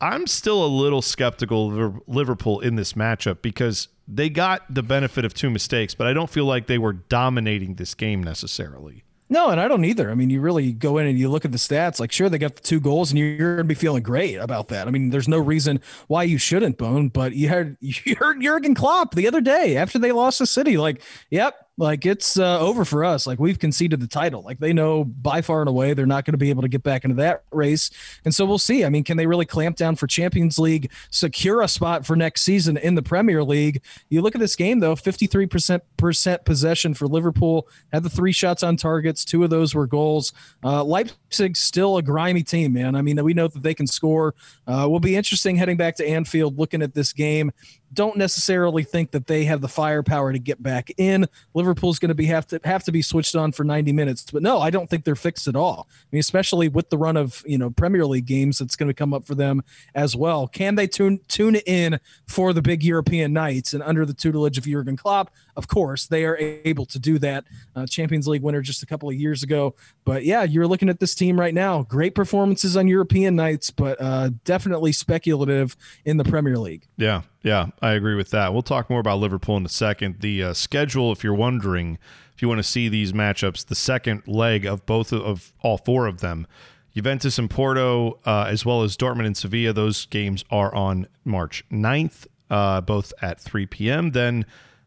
[0.00, 5.24] I'm still a little skeptical of Liverpool in this matchup because they got the benefit
[5.24, 9.04] of two mistakes, but I don't feel like they were dominating this game necessarily.
[9.28, 10.10] No, and I don't either.
[10.10, 11.98] I mean, you really go in and you look at the stats.
[11.98, 14.86] Like, sure, they got the two goals, and you're to be feeling great about that.
[14.86, 17.08] I mean, there's no reason why you shouldn't, Bone.
[17.08, 20.76] But you heard you heard Jurgen Klopp the other day after they lost to City.
[20.76, 23.26] Like, yep, like it's uh, over for us.
[23.26, 24.42] Like we've conceded the title.
[24.42, 26.82] Like they know by far and away they're not going to be able to get
[26.82, 27.90] back into that race.
[28.24, 28.84] And so we'll see.
[28.84, 32.42] I mean, can they really clamp down for Champions League, secure a spot for next
[32.42, 33.82] season in the Premier League?
[34.08, 37.68] You look at this game though, 53% possession for Liverpool.
[37.92, 39.24] Had the three shots on targets.
[39.24, 40.32] Two of those were goals.
[40.64, 42.94] Uh, Leipzig still a grimy team, man.
[42.94, 44.34] I mean, we know that they can score.
[44.66, 47.52] Uh, will be interesting heading back to Anfield, looking at this game.
[47.96, 51.26] Don't necessarily think that they have the firepower to get back in.
[51.54, 54.42] Liverpool's going to be have to have to be switched on for 90 minutes, but
[54.42, 55.88] no, I don't think they're fixed at all.
[55.90, 58.94] I mean, especially with the run of you know Premier League games that's going to
[58.94, 60.46] come up for them as well.
[60.46, 64.64] Can they tune tune in for the big European nights and under the tutelage of
[64.64, 65.30] Jurgen Klopp?
[65.56, 67.44] Of course, they are able to do that.
[67.74, 71.00] Uh, Champions League winner just a couple of years ago, but yeah, you're looking at
[71.00, 71.82] this team right now.
[71.82, 76.86] Great performances on European nights, but uh, definitely speculative in the Premier League.
[76.98, 78.52] Yeah, yeah, I agree with that.
[78.52, 80.18] We'll talk more about Liverpool in a second.
[80.18, 81.96] The uh, schedule, if you're wondering,
[82.34, 85.78] if you want to see these matchups, the second leg of both of, of all
[85.78, 86.48] four of them,
[86.92, 91.62] Juventus and Porto, uh, as well as Dortmund and Sevilla, those games are on March
[91.70, 94.10] 9th, uh, both at 3 p.m.
[94.10, 94.44] Then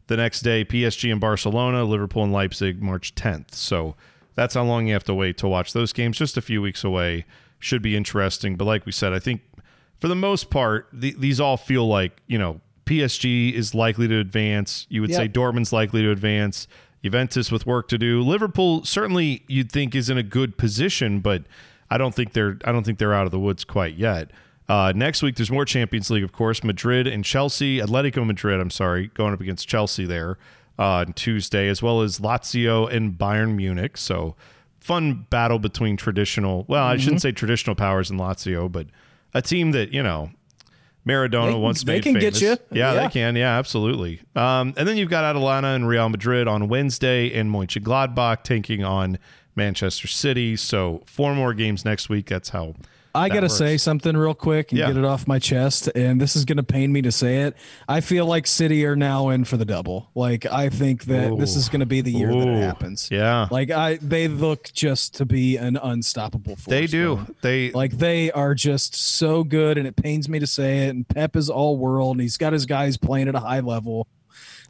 [0.07, 3.53] the next day, PSG and Barcelona, Liverpool and Leipzig, March 10th.
[3.53, 3.95] So
[4.35, 6.17] that's how long you have to wait to watch those games.
[6.17, 7.25] Just a few weeks away.
[7.57, 8.57] Should be interesting.
[8.57, 9.43] But like we said, I think
[9.99, 14.17] for the most part, the, these all feel like, you know, PSG is likely to
[14.19, 14.87] advance.
[14.89, 16.67] You would say Dortmund's likely to advance.
[17.03, 18.21] Juventus with work to do.
[18.21, 21.43] Liverpool certainly you'd think is in a good position, but
[21.89, 24.31] I don't think they're I don't think they're out of the woods quite yet.
[24.67, 26.63] Uh, next week there's more Champions League, of course.
[26.63, 28.59] Madrid and Chelsea, Atletico Madrid.
[28.59, 30.37] I'm sorry, going up against Chelsea there
[30.77, 33.97] uh, on Tuesday, as well as Lazio and Bayern Munich.
[33.97, 34.35] So
[34.79, 36.65] fun battle between traditional.
[36.67, 38.87] Well, I shouldn't say traditional powers in Lazio, but
[39.33, 40.31] a team that you know
[41.07, 42.41] Maradona They- once they made can get famous.
[42.41, 42.49] you.
[42.71, 43.01] Yeah, Yeah.
[43.03, 43.35] they can.
[43.35, 44.21] Yeah, absolutely.
[44.35, 49.17] Um, and then you've got Atalanta and Real Madrid on Wednesday, and Mönchengladbach taking on
[49.55, 50.55] Manchester City.
[50.55, 52.27] So four more games next week.
[52.27, 52.75] That's how.
[53.19, 54.87] I gotta say something real quick and Yeah.
[54.87, 57.55] get it off my chest, and this is gonna pain me to say it.
[57.87, 60.09] I feel like City are now in for the double.
[60.15, 63.09] Like I think that this is gonna be the year that it happens.
[63.11, 63.47] Yeah.
[63.51, 66.65] Like I, they look just to be an unstoppable force.
[66.65, 67.17] they do.
[67.17, 67.35] man.
[67.41, 70.89] They Like they are just so good, and it pains me to say it.
[70.95, 74.07] And Pep is all world, and he's got his guys playing at a high level.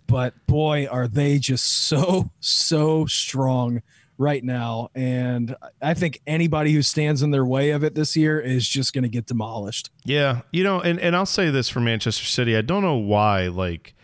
[0.08, 3.84] But boy, are they just so so strong
[4.20, 4.90] right now.
[4.94, 8.94] And I think anybody who stands in their way of it this year is just
[8.94, 9.90] going to get demolished.
[10.06, 13.48] Yeah, you know, and and I'll say this for Manchester City, I don't know why
[13.48, 13.96] like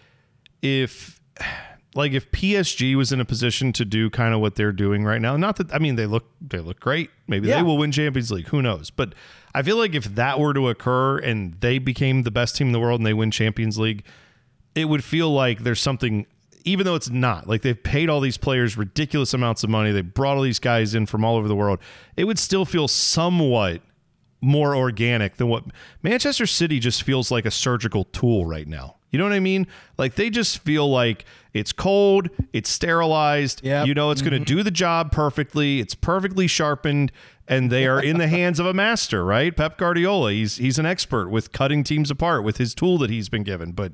[0.64, 1.22] if
[1.94, 5.22] like if PSG was in a position to do kind of what they're doing right
[5.22, 7.10] now, not that I mean they look they look great.
[7.28, 7.58] Maybe Yeah.
[7.58, 8.90] they will win Champions League, who knows.
[8.90, 9.14] But
[9.54, 12.74] I feel like if that were to occur and they became the best team in
[12.74, 14.04] the world and they win Champions League,
[14.76, 16.26] it would feel like there's something
[16.66, 19.92] even though it's not like they've paid all these players ridiculous amounts of money.
[19.92, 21.80] They brought all these guys in from all over the world.
[22.18, 23.82] It would still feel somewhat
[24.42, 25.64] more organic than what
[26.04, 28.98] manchester city just feels like a surgical tool right now.
[29.12, 29.66] You know what i mean?
[29.98, 31.24] Like they just feel like
[31.54, 33.64] it's cold it's sterilized.
[33.64, 33.88] Yep.
[33.88, 34.58] you know it's going to mm-hmm.
[34.58, 35.80] do the job perfectly.
[35.80, 37.12] It's perfectly sharpened
[37.48, 39.56] and they are in the hands of a master right?
[39.56, 43.30] Pep guardiola he's he's an expert with cutting teams apart with his tool that he's
[43.30, 43.72] been given.
[43.72, 43.94] But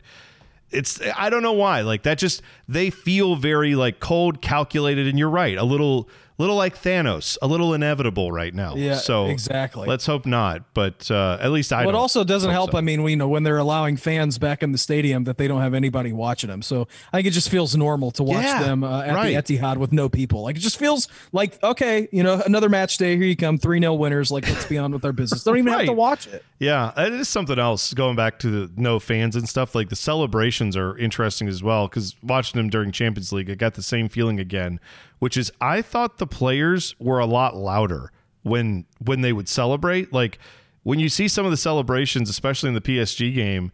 [0.71, 1.81] it's I don't know why.
[1.81, 5.57] Like that just they feel very like cold, calculated, and you're right.
[5.57, 6.09] A little
[6.41, 8.75] little like Thanos, a little inevitable right now.
[8.75, 9.87] Yeah, so exactly.
[9.87, 10.73] Let's hope not.
[10.73, 11.85] But uh, at least I.
[11.85, 12.71] But don't also doesn't help.
[12.71, 12.77] so.
[12.77, 15.61] I mean, we know when they're allowing fans back in the stadium that they don't
[15.61, 16.61] have anybody watching them.
[16.61, 19.45] So I think it just feels normal to watch Yeah, them uh, at right.
[19.45, 20.41] the Etihad with no people.
[20.43, 23.15] Like it just feels like okay, you know, another match day.
[23.15, 24.31] Here you come, three 0 winners.
[24.31, 25.43] Like let's be on with our business.
[25.45, 26.43] Don't even have to watch it.
[26.59, 27.93] Yeah, it is something else.
[27.93, 31.87] Going back to the no fans and stuff, like the celebrations are interesting as well.
[31.87, 34.79] Because watching them during Champions League, I got the same feeling again,
[35.21, 40.11] which is I thought the players were a lot louder when when they would celebrate.
[40.11, 40.39] Like
[40.81, 43.71] when you see some of the celebrations, especially in the PSG game.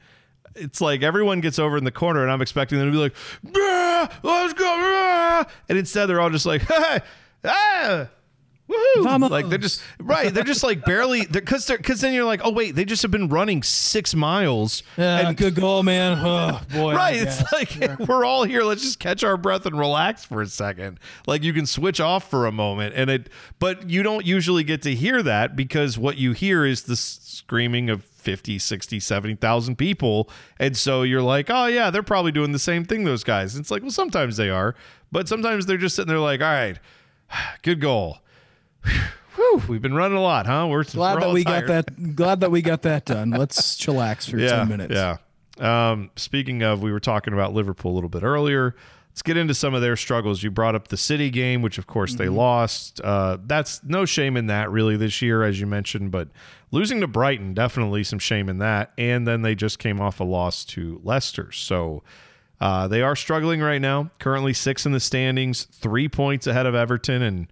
[0.56, 3.14] It's like everyone gets over in the corner, and I'm expecting them to be like,
[3.46, 7.02] "Brah, "Let's go!" brah," and instead they're all just like, "Hey,
[7.46, 8.08] ah,
[8.70, 9.04] Woohoo!
[9.04, 9.32] Vamos.
[9.32, 10.34] Like they're just right.
[10.34, 13.12] They're just like barely because they're because then you're like, oh wait, they just have
[13.12, 14.84] been running six miles.
[14.98, 16.18] Yeah, and good goal, man.
[16.20, 18.64] Oh, boy, right, it's like we're all here.
[18.64, 21.00] Let's just catch our breath and relax for a second.
[21.26, 23.30] Like you can switch off for a moment, and it.
[23.60, 27.90] But you don't usually get to hear that because what you hear is the screaming
[27.90, 30.30] of 50, 60, 70,000 people.
[30.60, 33.56] And so you're like, oh, yeah, they're probably doing the same thing, those guys.
[33.56, 34.76] And it's like, well, sometimes they are,
[35.14, 36.78] but sometimes they're just sitting there like, all right,
[37.62, 38.18] good goal.
[39.36, 40.68] Whew, we've been running a lot, huh?
[40.70, 41.68] We're glad we're that we tired.
[41.68, 42.16] got that.
[42.16, 43.30] Glad that we got that done.
[43.32, 44.94] Let's chillax for yeah, ten minutes.
[44.96, 45.18] Yeah.
[45.60, 48.76] Um, speaking of, we were talking about Liverpool a little bit earlier.
[49.12, 50.44] Let's get into some of their struggles.
[50.44, 52.24] You brought up the City game, which of course Mm-hmm.
[52.24, 53.02] they lost.
[53.04, 56.12] Uh, that's no shame in that, really, this year, as you mentioned.
[56.12, 56.30] But
[56.72, 58.92] losing to Brighton, definitely some shame in that.
[58.98, 61.52] And then they just came off a loss to Leicester.
[61.52, 62.04] So
[62.62, 64.12] uh, they are struggling right now.
[64.20, 67.24] Currently six in the standings, three points ahead of Everton.
[67.24, 67.48] And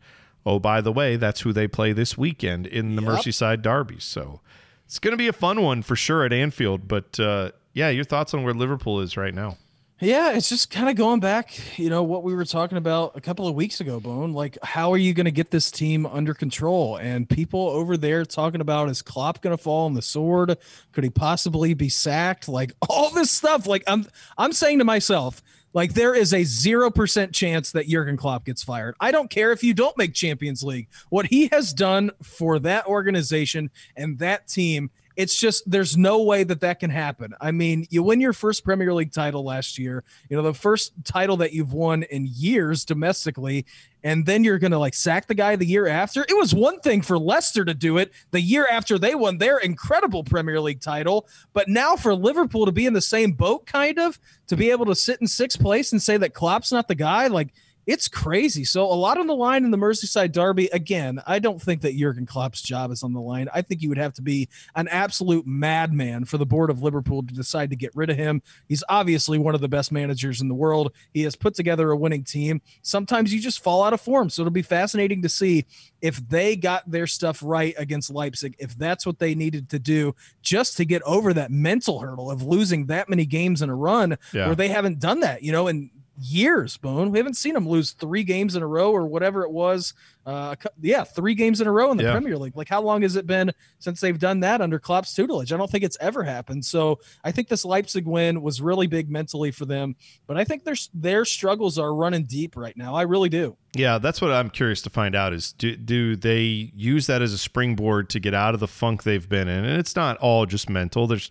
[0.45, 3.11] oh, by the way, that's who they play this weekend in the Yep.
[3.11, 3.99] Merseyside Derby.
[3.99, 4.41] So
[4.85, 6.87] it's going to be a fun one for sure at Anfield.
[6.87, 9.57] But uh, yeah, your thoughts on where Liverpool is right now?
[10.01, 13.21] Yeah, it's just kind of going back, you know, what we were talking about a
[13.21, 14.33] couple of weeks ago, Bone.
[14.33, 16.97] Like, how are you going to get this team under control?
[16.97, 20.57] And people over there talking about is Klopp going to fall on the sword?
[20.91, 22.49] Could he possibly be sacked?
[22.49, 23.67] Like all this stuff.
[23.67, 24.05] Like I'm,
[24.37, 25.41] I'm saying to myself,
[25.75, 28.95] like there is a zero percent chance that Jurgen Klopp gets fired.
[28.99, 30.87] I don't care if you don't make Champions League.
[31.09, 36.43] What he has done for that organization and that team it's just there's no way
[36.43, 37.33] that that can happen.
[37.39, 40.93] I mean, you win your first Premier League title last year, you know, the first
[41.03, 43.65] title that you've won in years domestically,
[44.03, 46.25] and then you're going to like sack the guy the year after.
[46.27, 49.59] It was one thing for Leicester to do it the year after they won their
[49.59, 53.99] incredible Premier League title, but now for Liverpool to be in the same boat kind
[53.99, 56.95] of to be able to sit in sixth place and say that Klopp's not the
[56.95, 57.53] guy, like
[57.85, 58.63] it's crazy.
[58.63, 60.67] So a lot on the line in the Merseyside derby.
[60.73, 63.47] Again, I don't think that Jurgen Klopp's job is on the line.
[63.53, 67.21] I think you would have to be an absolute madman for the board of Liverpool
[67.23, 68.41] to decide to get rid of him.
[68.67, 70.93] He's obviously one of the best managers in the world.
[71.13, 72.61] He has put together a winning team.
[72.81, 74.29] Sometimes you just fall out of form.
[74.29, 75.65] So it'll be fascinating to see
[76.01, 80.15] if they got their stuff right against Leipzig, if that's what they needed to do
[80.41, 84.17] just to get over that mental hurdle of losing that many games in a run
[84.33, 84.47] Yeah.
[84.47, 85.89] where they haven't done that, you know, and
[86.19, 87.11] years, Bone.
[87.11, 89.93] We haven't seen them lose three games in a row or whatever it was.
[90.25, 92.11] Uh, yeah, three games in a row in the Yeah.
[92.13, 92.55] Premier League.
[92.57, 95.53] Like, how long has it been since they've done that under Klopp's tutelage?
[95.53, 96.65] I don't think it's ever happened.
[96.65, 99.95] So I think this Leipzig win was really big mentally for them.
[100.25, 102.95] But I think their their struggles are running deep right now.
[102.95, 103.55] I really do.
[103.75, 107.31] Yeah, that's what I'm curious to find out is do do they use that as
[107.33, 109.63] a springboard to get out of the funk they've been in?
[109.63, 111.05] And it's not all just mental.
[111.05, 111.29] There's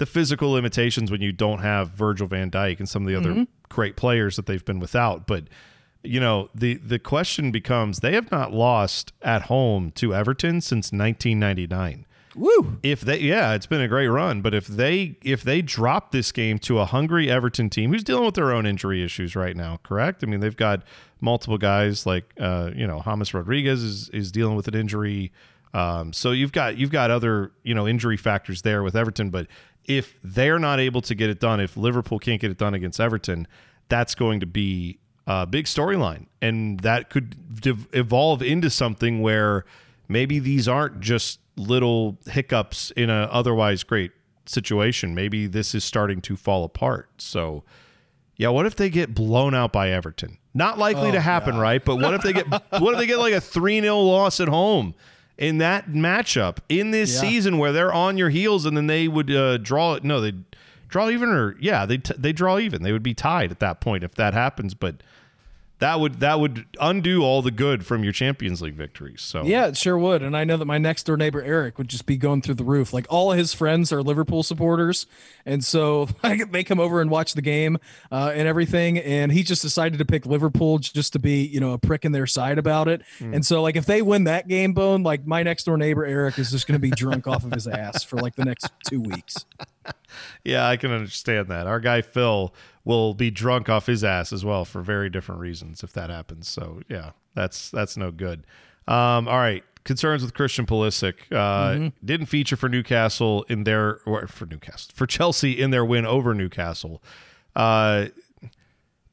[0.00, 3.46] the physical limitations when you don't have Virgil van Dijk and some of the other
[3.68, 5.26] great players that they've been without.
[5.26, 5.44] But
[6.02, 10.86] you know, the the question becomes they have not lost at home to Everton since
[10.86, 12.78] 1999 Woo!
[12.82, 16.30] if they yeah it's been a great run but if they if they drop this
[16.30, 19.80] game to a hungry everton team who's dealing with their own injury issues right now
[19.82, 20.84] correct i mean they've got
[21.20, 25.32] multiple guys like uh you know James rodriguez is is dealing with an injury
[25.74, 29.48] um so you've got you've got other you know injury factors there with everton but
[29.84, 33.00] if they're not able to get it done if liverpool can't get it done against
[33.00, 33.46] everton
[33.88, 39.64] that's going to be a big storyline and that could dev- evolve into something where
[40.08, 44.12] maybe these aren't just little hiccups in an otherwise great
[44.46, 45.14] situation.
[45.14, 47.08] Maybe this is starting to fall apart.
[47.18, 47.64] So,
[48.36, 50.38] yeah, what if they get blown out by Everton?
[50.52, 51.84] Not likely to oh, happen, right?
[51.84, 54.94] But what if they get what if they get like a 3-0 loss at home
[55.40, 57.20] in that matchup in this Yeah.
[57.22, 60.34] season where they're on your heels and then they would uh, draw it no, they
[60.88, 62.82] draw even or yeah, they t- they draw even.
[62.82, 64.96] They would be tied at that point if that happens, but
[65.80, 69.22] that would that would undo all the good from your Champions League victories.
[69.22, 70.22] So Yeah, it sure would.
[70.22, 72.64] And I know that my next door neighbor Eric would just be going through the
[72.64, 72.92] roof.
[72.92, 75.06] Like all of his friends are Liverpool supporters,
[75.44, 77.78] and so like, they come over and watch the game
[78.12, 78.98] uh, and everything.
[78.98, 82.12] And he just decided to pick Liverpool just to be, you know, a prick in
[82.12, 83.02] their side about it.
[83.20, 86.38] And so like if they win that game, Bone, like my next door neighbor Eric
[86.38, 89.00] is just going to be drunk off of his ass for like the next two
[89.00, 89.46] weeks.
[90.44, 91.66] Yeah, I can understand that.
[91.66, 95.82] Our guy Phil will be drunk off his ass as well for very different reasons
[95.82, 96.48] if that happens.
[96.48, 98.46] So yeah, that's that's no good.
[98.88, 104.26] Um, all right, concerns with Christian Pulisic uh, didn't feature for Newcastle in their or
[104.26, 107.02] for Newcastle for Chelsea in their win over Newcastle.
[107.54, 108.06] Uh,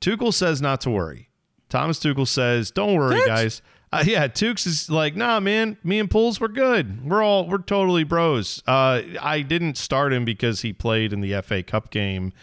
[0.01, 1.29] Tuchel says not to worry.
[1.69, 5.77] Thomas Tuchel says, "Don't worry, guys." Uh, yeah, Tukes is like, "Nah, man.
[5.83, 7.05] Me and Pools, we're good.
[7.05, 11.41] We're all we're totally bros." Uh, I didn't start him because he played in the
[11.41, 12.33] FA Cup game,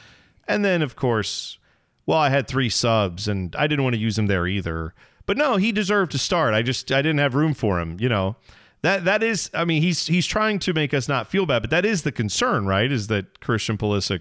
[0.48, 1.58] and then of course,
[2.06, 4.94] well, I had three subs, and I didn't want to use him there either.
[5.26, 6.54] But no, he deserved to start.
[6.54, 7.98] I just I didn't have room for him.
[8.00, 8.36] You know,
[8.80, 9.50] that that is.
[9.52, 12.12] I mean, he's he's trying to make us not feel bad, but that is the
[12.12, 12.90] concern, right?
[12.90, 14.20] Is that Christian Pulisic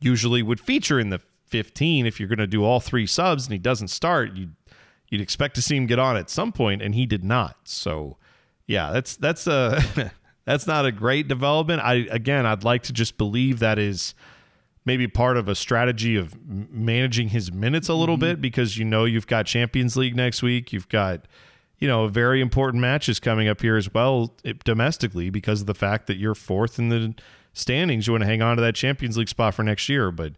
[0.00, 3.52] usually would feature in the 15 if you're going to do all three subs and
[3.52, 4.54] he doesn't start you'd
[5.14, 7.56] you'd expect to see him get on at some point and he did not.
[7.64, 8.18] So
[8.66, 10.12] yeah that's that's a
[10.44, 11.80] that's not a great development.
[11.82, 14.14] I again i'd like to just believe that is
[14.84, 19.04] maybe part of a strategy of managing his minutes a little bit because you know
[19.04, 20.72] you've got champions league next week.
[20.72, 21.26] You've got
[21.78, 25.74] you know very important matches coming up here as well eh, domestically because of the
[25.74, 27.14] fact that you're fourth in the
[27.52, 28.06] standings.
[28.06, 30.32] You want to hang on to that champions league spot for next year but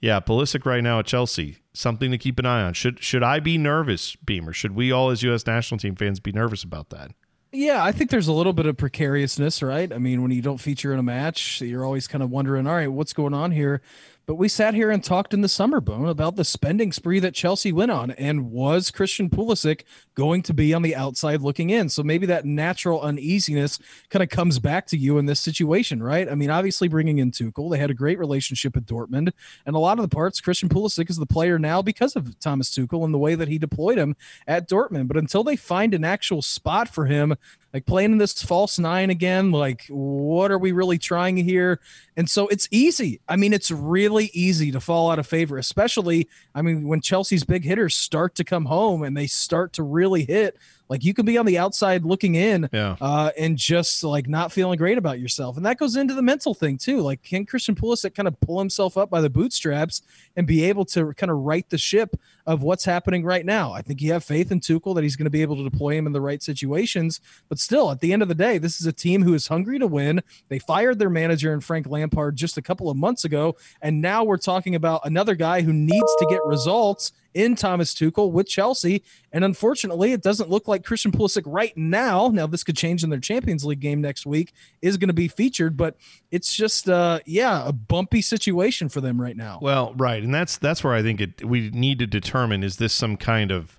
[0.00, 2.74] yeah, Pulisic right now at Chelsea, something to keep an eye on.
[2.74, 4.52] Should should I be nervous, Beamer?
[4.52, 5.46] Should we all as U.S.
[5.46, 7.12] national team fans be nervous about that?
[7.50, 9.90] Yeah, I think there's a little bit of precariousness, right?
[9.90, 12.74] I mean, when you don't feature in a match, you're always kind of wondering, all
[12.74, 13.80] right, what's going on here?
[14.28, 17.32] But we sat here and talked in the summer, Bone, about the spending spree that
[17.32, 18.10] Chelsea went on.
[18.10, 21.88] And was Christian Pulisic going to be on the outside looking in?
[21.88, 23.78] So maybe that natural uneasiness
[24.10, 26.28] kind of comes back to you in this situation, right?
[26.28, 29.32] I mean, obviously bringing in Tuchel, they had a great relationship at Dortmund.
[29.64, 32.68] And a lot of the parts, Christian Pulisic is the player now because of Thomas
[32.68, 34.14] Tuchel and the way that he deployed him
[34.46, 35.08] at Dortmund.
[35.08, 37.34] But until they find an actual spot for him,
[37.78, 41.78] like playing in this false nine again, like what are we really trying here?
[42.16, 43.20] And so it's easy.
[43.28, 47.44] I mean, it's really easy to fall out of favor, especially, I mean, when Chelsea's
[47.44, 50.56] big hitters start to come home and they start to really hit.
[50.88, 52.96] Like you can be on the outside looking in, Yeah.
[53.00, 56.54] uh, and just like not feeling great about yourself, and that goes into the mental
[56.54, 57.00] thing too.
[57.00, 60.02] Like, can Christian Pulisic kind of pull himself up by the bootstraps
[60.36, 63.72] and be able to kind of right the ship of what's happening right now?
[63.72, 65.96] I think you have faith in Tuchel that he's going to be able to deploy
[65.96, 67.20] him in the right situations.
[67.48, 69.78] But still, at the end of the day, this is a team who is hungry
[69.78, 70.22] to win.
[70.48, 74.24] They fired their manager in Frank Lampard just a couple of months ago, and now
[74.24, 79.02] we're talking about another guy who needs to get results in Thomas Tuchel with Chelsea.
[79.32, 82.28] And unfortunately, it doesn't look like Christian Pulisic right now.
[82.28, 85.28] Now, this could change in their Champions League game next week, is going to be
[85.28, 85.96] featured, but
[86.30, 89.58] it's just, uh, yeah, a bumpy situation for them right now.
[89.60, 92.92] Well, right, and that's that's where I think it we need to determine is this
[92.92, 93.78] some kind of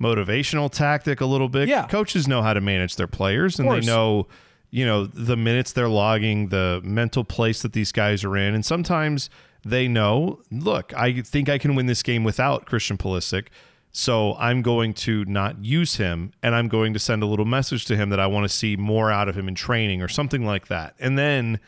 [0.00, 1.68] motivational tactic a little bit.
[1.68, 1.86] Yeah.
[1.86, 4.28] Coaches know how to manage their players and they know
[4.70, 8.54] you know, the minutes they're logging, the mental place that these guys are in.
[8.54, 9.30] And sometimes
[9.64, 13.46] they know, look, I think I can win this game without Christian Pulisic.
[13.90, 17.86] So I'm going to not use him and I'm going to send a little message
[17.86, 20.44] to him that I want to see more out of him in training or something
[20.44, 20.94] like that.
[20.98, 21.58] And then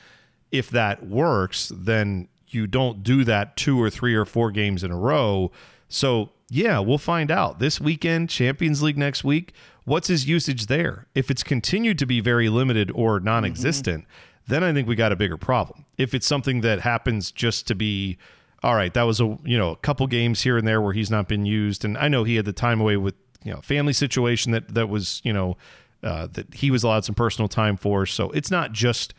[0.52, 4.90] if that works, then you don't do that two or three or four games in
[4.90, 5.50] a row.
[5.88, 9.54] So yeah, we'll find out this weekend, Champions League next week.
[9.84, 11.06] What's his usage there?
[11.14, 14.06] If it's continued to be very limited or non existent,
[14.46, 15.84] then I think we got a bigger problem.
[15.96, 18.18] If it's something that happens just to be,
[18.62, 21.10] all right, that was a you know a couple games here and there where he's
[21.10, 23.14] not been used, and I know he had the time away with
[23.44, 25.56] you know family situation that that was you know
[26.02, 28.06] uh, that he was allowed some personal time for.
[28.06, 29.14] So it's not just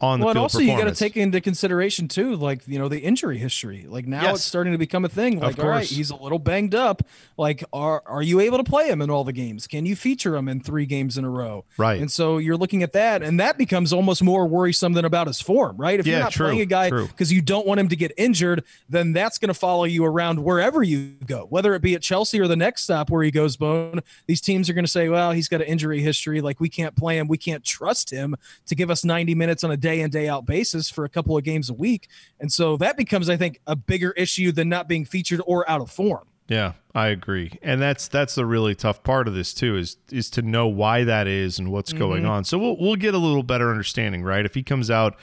[0.00, 2.78] on the well, and field also you got to take into consideration too, like you
[2.78, 3.86] know the injury history.
[3.88, 4.36] Like now Yes.
[4.36, 5.38] it's starting to become a thing.
[5.40, 7.02] Like, all right, he's a little banged up.
[7.38, 9.66] Like, are are you able to play him in all the games?
[9.66, 11.64] Can you feature him in three games in a row?
[11.78, 12.00] Right.
[12.00, 15.40] And so you're looking at that, and that becomes almost more worrisome than about his
[15.40, 15.98] form, right?
[16.00, 18.12] If Yeah, you're not true, playing a guy because you don't want him to get
[18.16, 22.02] injured, then that's going to follow you around wherever you go, whether it be at
[22.02, 24.00] Chelsea or the next stop where he goes bone.
[24.26, 26.40] These teams are going to say, well, he's got an injury history.
[26.40, 27.28] Like we can't play him.
[27.28, 28.34] We can't trust him
[28.66, 31.36] to give us 90 minutes on a day in, day out basis for a couple
[31.36, 32.08] of games a week.
[32.40, 35.80] And so that becomes, I think, a bigger issue than not being featured or out
[35.80, 36.26] of form.
[36.48, 37.58] Yeah, I agree.
[37.62, 41.04] And that's that's the really tough part of this too is is to know why
[41.04, 42.32] that is and what's going mm-hmm.
[42.32, 42.44] on.
[42.44, 44.44] So we'll we'll get a little better understanding, right?
[44.44, 45.16] If he comes out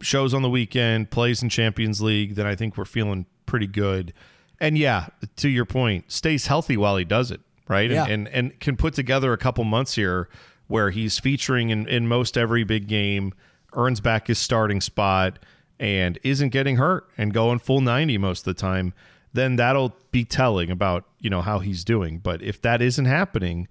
[0.00, 4.12] shows on the weekend, plays in Champions League, then I think we're feeling pretty good.
[4.58, 7.90] And yeah, to your point, stays healthy while he does it, right?
[7.90, 8.04] Yeah.
[8.04, 10.28] And, and and can put together a couple months here
[10.66, 13.34] where he's featuring in, in most every big game,
[13.74, 15.38] earns back his starting spot,
[15.78, 18.94] and isn't getting hurt and going full 90 most of the time,
[19.32, 22.18] then that'll be telling about, you know, how he's doing.
[22.18, 23.66] But if that isn't happening,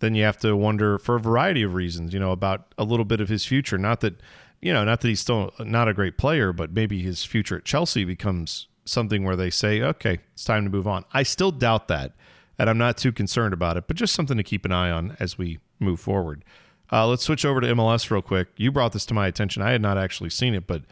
[0.00, 3.06] then you have to wonder for a variety of reasons, you know, about a little
[3.06, 3.78] bit of his future.
[3.78, 4.20] Not that,
[4.60, 7.64] you know, not that he's still not a great player, but maybe his future at
[7.64, 11.04] Chelsea becomes something where they say, okay, it's time to move on.
[11.12, 12.12] I still doubt that,
[12.58, 15.16] and I'm not too concerned about it, but just something to keep an eye on
[15.18, 16.44] as we move forward.
[16.90, 18.48] Uh, let's switch over to MLS real quick.
[18.56, 19.62] You brought this to my attention.
[19.62, 20.82] I had not actually seen it, but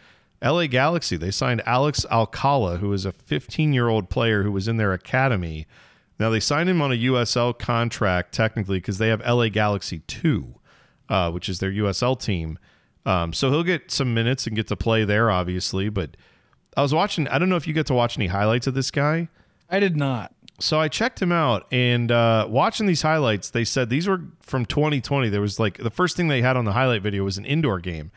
[0.42, 4.68] LA Galaxy, they signed Alex Alcala, who is a 15 year old player who was
[4.68, 5.66] in their academy.
[6.18, 10.54] Now, they signed him on a USL contract, technically, because they have LA Galaxy 2,
[11.08, 12.58] uh, which is their USL team.
[13.06, 15.88] Um, so he'll get some minutes and get to play there, obviously.
[15.88, 16.16] But
[16.76, 18.90] I was watching, I don't know if you get to watch any highlights of this
[18.90, 19.28] guy.
[19.68, 20.33] I did not.
[20.60, 24.64] So I checked him out and uh, watching these highlights, they said these were from
[24.64, 25.28] 2020.
[25.28, 27.80] There was like the first thing they had on the highlight video was an indoor
[27.80, 28.12] game.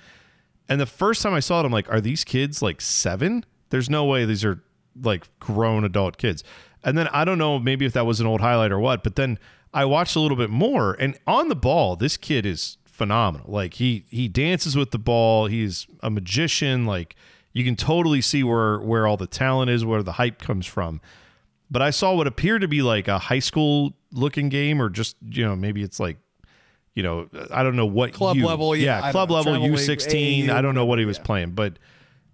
[0.70, 3.44] And the first time I saw it, I'm like, are these kids like seven?
[3.70, 4.62] There's no way these are
[5.02, 6.44] like grown adult kids.
[6.84, 9.16] And then I don't know, maybe if that was an old highlight or what, but
[9.16, 9.40] then
[9.74, 13.52] I watched a little bit more and on the ball, this kid is phenomenal.
[13.52, 15.48] Like he he dances with the ball.
[15.48, 16.86] He's a magician.
[16.86, 17.16] Like
[17.52, 21.02] you can totally see where where all the talent is, where the hype comes from
[21.70, 25.16] but I saw what appeared to be like a high school looking game, or just
[25.22, 26.18] you know maybe it's like
[26.94, 30.50] you know I don't know what Club level, yeah, don't club level U sixteen.
[30.50, 31.24] I don't know what he was yeah.
[31.24, 31.78] playing, but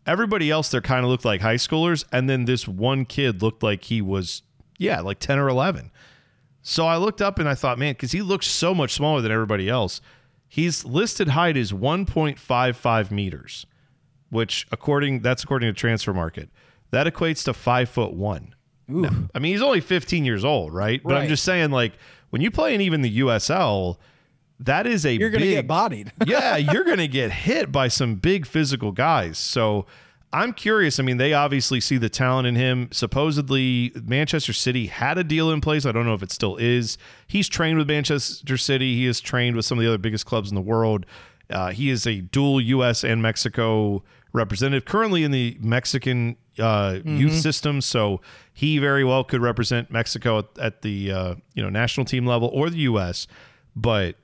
[0.05, 3.63] everybody else there kind of looked like high schoolers, and then this one kid looked
[3.63, 4.43] like he was
[4.77, 5.91] yeah like ten or eleven.
[6.63, 9.34] So I looked up and I thought, man, because he looks so much smaller than
[9.34, 9.99] everybody else.
[10.47, 13.65] He's listed height is 1.55 meters,
[14.29, 16.47] which according that's according to Transfermarkt.
[16.91, 18.55] That equates to five foot one.
[18.94, 21.02] No, I mean, he's only 15 years old, right?
[21.04, 21.94] But I'm just saying, like,
[22.30, 23.98] when you play in even the USL,
[24.60, 26.12] that is a You're going to get bodied.
[26.26, 29.38] yeah, you're going to get hit by some big physical guys.
[29.38, 29.86] So
[30.32, 31.00] I'm curious.
[31.00, 32.89] I mean, they obviously see the talent in him.
[32.91, 35.86] Supposedly, Manchester City had a deal in place.
[35.86, 36.98] I don't know if it still is.
[37.28, 38.96] He's trained with Manchester City.
[38.96, 41.06] He is trained with some of the other biggest clubs in the world.
[41.50, 43.04] Uh, he is a dual U.S.
[43.04, 47.81] and Mexico representative, currently in the Mexican uh, youth system.
[47.81, 48.19] So
[48.53, 52.49] he very well could represent Mexico at, at the uh, you know national team level
[52.51, 53.27] or the U.S.
[53.75, 54.15] But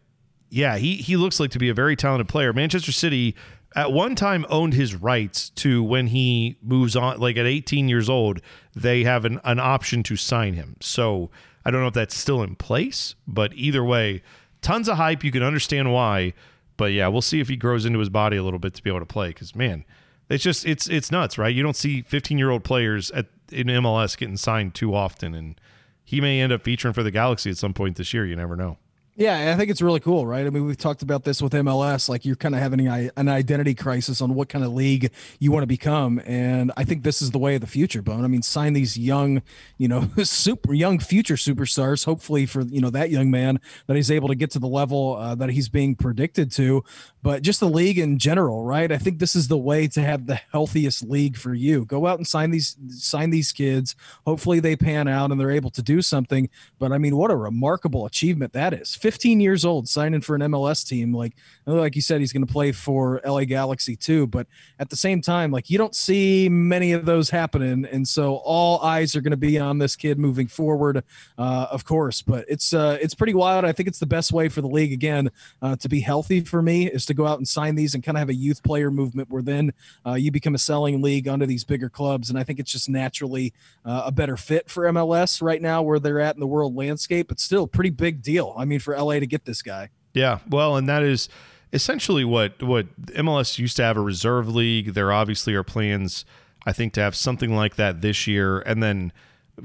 [0.50, 2.52] yeah, he he looks like to be a very talented player.
[2.52, 3.36] Manchester City
[3.76, 8.10] at one time owned his rights to when he moves on like at 18 years
[8.10, 8.42] old,
[8.76, 10.76] they have an, an option to sign him.
[10.82, 11.30] So
[11.64, 14.24] I don't know if that's still in place, but either way,
[14.62, 15.24] tons of hype.
[15.24, 16.34] You can understand why.
[16.78, 18.90] But yeah, we'll see if he grows into his body a little bit to be
[18.90, 19.30] able to play.
[19.30, 19.86] Because man,
[20.30, 21.54] it's just it's it's nuts, right?
[21.54, 25.60] You don't see 15 year old players at in MLS getting signed too often, and
[26.04, 28.26] he may end up featuring for the Galaxy at some point this year.
[28.26, 28.78] You never know.
[29.20, 30.48] Yeah, I think it's really cool, right?
[30.48, 32.08] I mean, we've talked about this with MLS.
[32.08, 35.64] Like, you're kind of having an identity crisis on what kind of league you want
[35.64, 38.24] to become, and I think this is the way of the future, Bone.
[38.24, 39.42] I mean, sign these young,
[39.78, 42.06] you know, super young future superstars.
[42.06, 45.18] Hopefully, for you know that young man that he's able to get to the level
[45.18, 46.82] uh, that he's being predicted to.
[47.22, 48.90] But just the league in general, right?
[48.90, 51.84] I think this is the way to have the healthiest league for you.
[51.84, 53.98] Go out and sign these sign these kids.
[54.26, 56.50] Hopefully, they pan out and they're able to do something.
[56.80, 60.42] But I mean, what a remarkable achievement that is 15 years old, signing for an
[60.42, 61.12] MLS team.
[61.12, 61.36] Like,
[61.66, 64.28] like you said, he's going to play for LA Galaxy too.
[64.28, 64.46] But
[64.78, 68.80] at the same time, like you don't see many of those happening, and so all
[68.82, 71.04] eyes are going to be on this kid moving forward,
[71.40, 72.22] uh, of course.
[72.22, 73.66] But it's uh, it's pretty wild.
[73.66, 75.32] I think it's the best way for the league again
[75.64, 78.16] uh, to be healthy for me is to go out and sign these and kind
[78.16, 79.74] of have a youth player movement where then
[80.06, 82.30] uh, you become a selling league under these bigger clubs.
[82.30, 83.54] And I think it's just naturally
[83.84, 87.28] uh, a better fit for MLS right now where they're at in the world landscape.
[87.28, 88.54] But still, pretty big deal.
[88.56, 89.90] I mean, for LA to get this guy.
[90.14, 91.30] Yeah, well, and that is
[91.72, 94.94] essentially what what MLS used to have a reserve league.
[94.94, 96.26] There obviously are plans,
[96.66, 99.12] I think, to have something like that this year, and then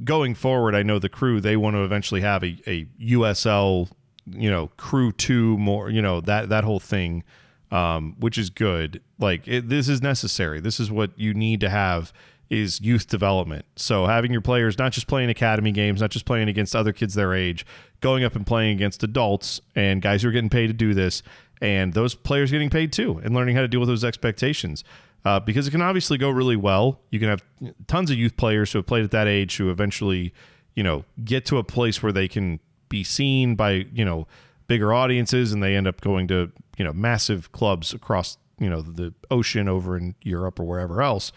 [0.03, 3.91] going forward, I know the crew they want to eventually have a, a USL,
[4.26, 7.22] you know, crew two more, you know, that that whole thing,
[7.70, 9.01] um, which is good.
[9.18, 10.61] Like it, this is necessary.
[10.61, 12.12] This is what you need to have
[12.51, 13.64] is youth development.
[13.76, 17.14] So having your players not just playing academy games, not just playing against other kids
[17.14, 17.64] their age,
[18.01, 21.22] going up and playing against adults and guys who are getting paid to do this,
[21.61, 24.84] and those players getting paid too, and learning how to deal with those expectations.
[25.24, 27.01] Uh, because it can obviously go really well.
[27.09, 27.42] You can have
[27.86, 30.34] tons of youth players who have played at that age who eventually,
[30.74, 34.26] you know, get to a place where they can be seen by, you know,
[34.66, 38.82] bigger audiences and they end up going to, you know, massive clubs across, you know,
[38.82, 41.32] the ocean over in Europe or wherever else.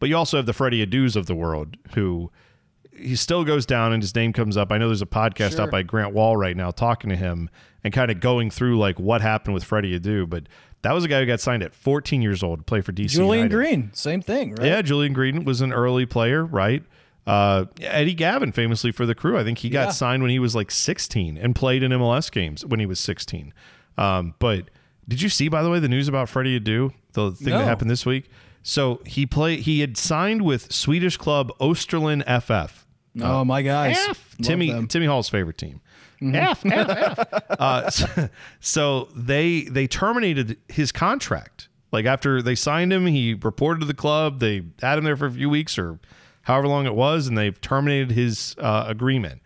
[0.00, 2.32] But you also have the Freddie Adus of the world who
[2.92, 4.72] he still goes down and his name comes up.
[4.72, 5.62] I know there's a podcast Sure.
[5.62, 7.48] out by Grant Wahl right now talking to him
[7.84, 10.28] and kind of going through like what happened with Freddie Adu.
[10.28, 10.44] But
[10.82, 13.10] that was a guy who got signed at 14 years old to play for DC.
[13.10, 13.54] Julian United.
[13.54, 14.66] Green, same thing, right?
[14.66, 16.82] Yeah, Julian Green was an early player, right?
[17.26, 19.90] Uh, Eddie Gaven, famously for the crew, I think he got Yeah.
[19.92, 23.52] signed when he was like 16 and played in MLS games when he was 16.
[23.98, 24.70] Um, but
[25.06, 27.58] did you see, by the way, the news about Freddie Adu, the thing No.
[27.58, 28.30] that happened this week?
[28.62, 29.60] So he played.
[29.60, 32.86] He had signed with Swedish club Österlen FF.
[33.20, 34.36] Oh my guys, F.
[34.42, 34.86] Timmy.
[34.86, 35.80] Timmy Hall's favorite team.
[36.22, 37.42] F, F, F.
[37.58, 38.28] Uh, so,
[38.60, 41.68] so they they terminated his contract.
[41.92, 44.38] Like after they signed him, he reported to the club.
[44.40, 45.98] They had him there for a few weeks or
[46.42, 49.42] however long it was, and they've terminated his uh, agreement.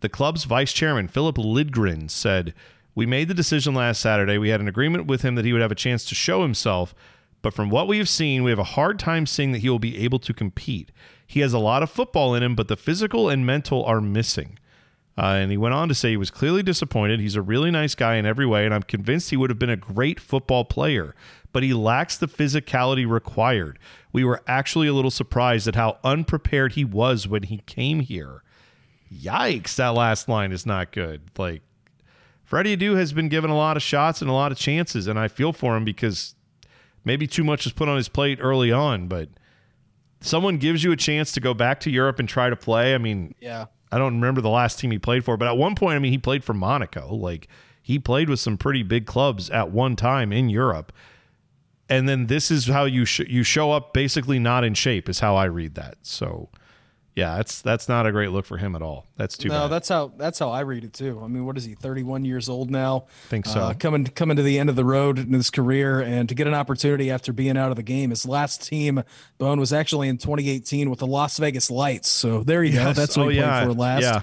[0.00, 2.54] The club's vice chairman, Philip Lidgren, said,
[2.94, 4.38] We made the decision last Saturday.
[4.38, 6.94] We had an agreement with him that he would have a chance to show himself,
[7.42, 9.78] but from what we have seen, we have a hard time seeing that he will
[9.78, 10.90] be able to compete.
[11.26, 14.58] He has a lot of football in him, but the physical and mental are missing.
[15.18, 17.20] Uh, and he went on to say he was clearly disappointed.
[17.20, 19.68] He's a really nice guy in every way, and I'm convinced he would have been
[19.68, 21.14] a great football player,
[21.52, 23.78] but he lacks the physicality required.
[24.12, 28.42] We were actually a little surprised at how unprepared he was when he came here.
[29.12, 31.22] Yikes, that last line is not good.
[31.36, 31.62] Like,
[32.42, 35.18] Freddie Adu has been given a lot of shots and a lot of chances, and
[35.18, 36.34] I feel for him because
[37.04, 39.28] maybe too much is put on his plate early on, but
[40.20, 42.94] someone gives you a chance to go back to Europe and try to play.
[42.94, 43.66] I mean, Yeah.
[43.90, 46.12] I don't remember the last team he played for, but at one point, I mean,
[46.12, 47.14] he played for Monaco.
[47.14, 47.46] Like
[47.82, 50.92] he played with some pretty big clubs at one time in Europe.
[51.90, 55.20] And then this is how you sh- you show up basically not in shape is
[55.20, 55.96] how I read that.
[56.02, 56.48] So,
[57.14, 59.06] yeah, that's that's not a great look for him at all.
[59.16, 59.68] That's too no, bad.
[59.68, 61.20] that's how that's how I read it too.
[61.22, 61.74] I mean, what is he?
[61.74, 63.04] Thirty-one years old now.
[63.26, 63.60] I think so.
[63.60, 66.46] Uh, coming coming to the end of the road in his career, and to get
[66.46, 68.10] an opportunity after being out of the game.
[68.10, 69.02] His last team,
[69.38, 72.08] Bone, was actually in 2018 with the Las Vegas Lights.
[72.08, 72.92] So there you go.
[72.94, 73.60] That's what Oh, he yeah.
[73.64, 74.02] played for last.
[74.02, 74.22] Yeah.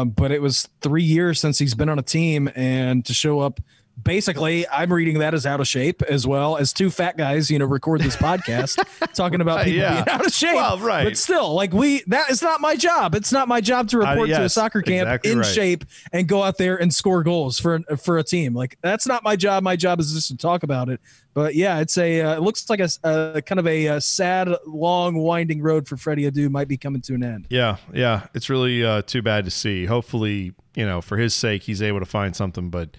[0.00, 3.40] Um, but it was three years since he's been on a team, and to show
[3.40, 3.60] up.
[4.02, 7.58] Basically, I'm reading that as out of shape as well as two fat guys, you
[7.58, 8.82] know, record this podcast
[9.14, 10.02] talking about people Yeah.
[10.04, 10.54] being out of shape.
[10.54, 11.04] Well, right.
[11.04, 13.14] But still, like we, that is not my job.
[13.14, 15.46] It's not my job to report to a soccer camp exactly in right.
[15.46, 18.54] shape and go out there and score goals for for a team.
[18.54, 19.62] Like that's not my job.
[19.62, 21.00] My job is just to talk about it.
[21.34, 24.48] But yeah, it's a uh, it looks like a, a kind of a, uh sad,
[24.66, 27.46] long, winding road for Freddie Adu might be coming to an end.
[27.50, 29.84] Yeah, yeah, it's really uh, too bad to see.
[29.84, 32.70] Hopefully, you know, for his sake, he's able to find something.
[32.70, 32.96] But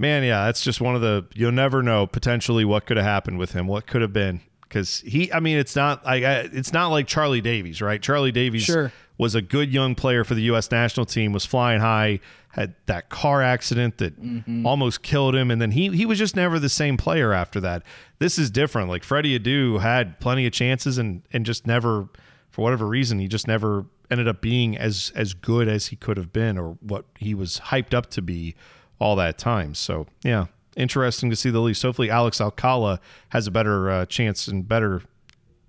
[0.00, 3.38] man, yeah, that's just one of the you'll never know potentially what could have happened
[3.38, 4.40] with him, what could have been.
[4.62, 8.00] Because he, I mean, it's not like it's not like Charlie Davies, right?
[8.00, 8.92] Charlie Davies Sure.
[9.18, 10.70] was a good young player for the U.S.
[10.70, 12.20] national team, was flying high,
[12.50, 14.64] had that car accident that mm-hmm.
[14.64, 17.82] almost killed him, and then he he was just never the same player after that.
[18.18, 18.88] This is different.
[18.88, 22.08] Like Freddie Adu had plenty of chances and and just never,
[22.50, 26.16] for whatever reason, he just never ended up being as as good as he could
[26.16, 28.54] have been or what he was hyped up to be
[29.00, 29.74] all that time.
[29.74, 30.46] So yeah,
[30.76, 31.82] interesting to see the least.
[31.82, 35.02] Hopefully, Alex Alcala has a better uh, chance and better,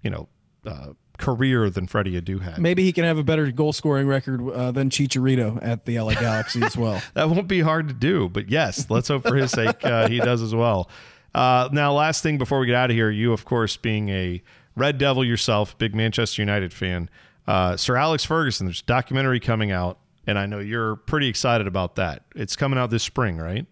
[0.03, 0.27] you know,
[0.65, 2.59] uh, career than Freddie Adu had.
[2.59, 6.13] Maybe he can have a better goal scoring record uh, than Chicharito at the LA
[6.13, 7.01] Galaxy as well.
[7.13, 10.19] That won't be hard to do, but yes, let's hope for his sake uh, he
[10.19, 10.89] does as well.
[11.33, 14.41] Uh, now, last thing before we get out of here, you of course being a
[14.75, 17.09] Red Devil yourself, big Manchester United fan,
[17.47, 18.67] uh, Sir Alex Ferguson.
[18.67, 22.23] There's a documentary coming out, and I know you're pretty excited about that.
[22.35, 23.65] It's coming out this spring, right?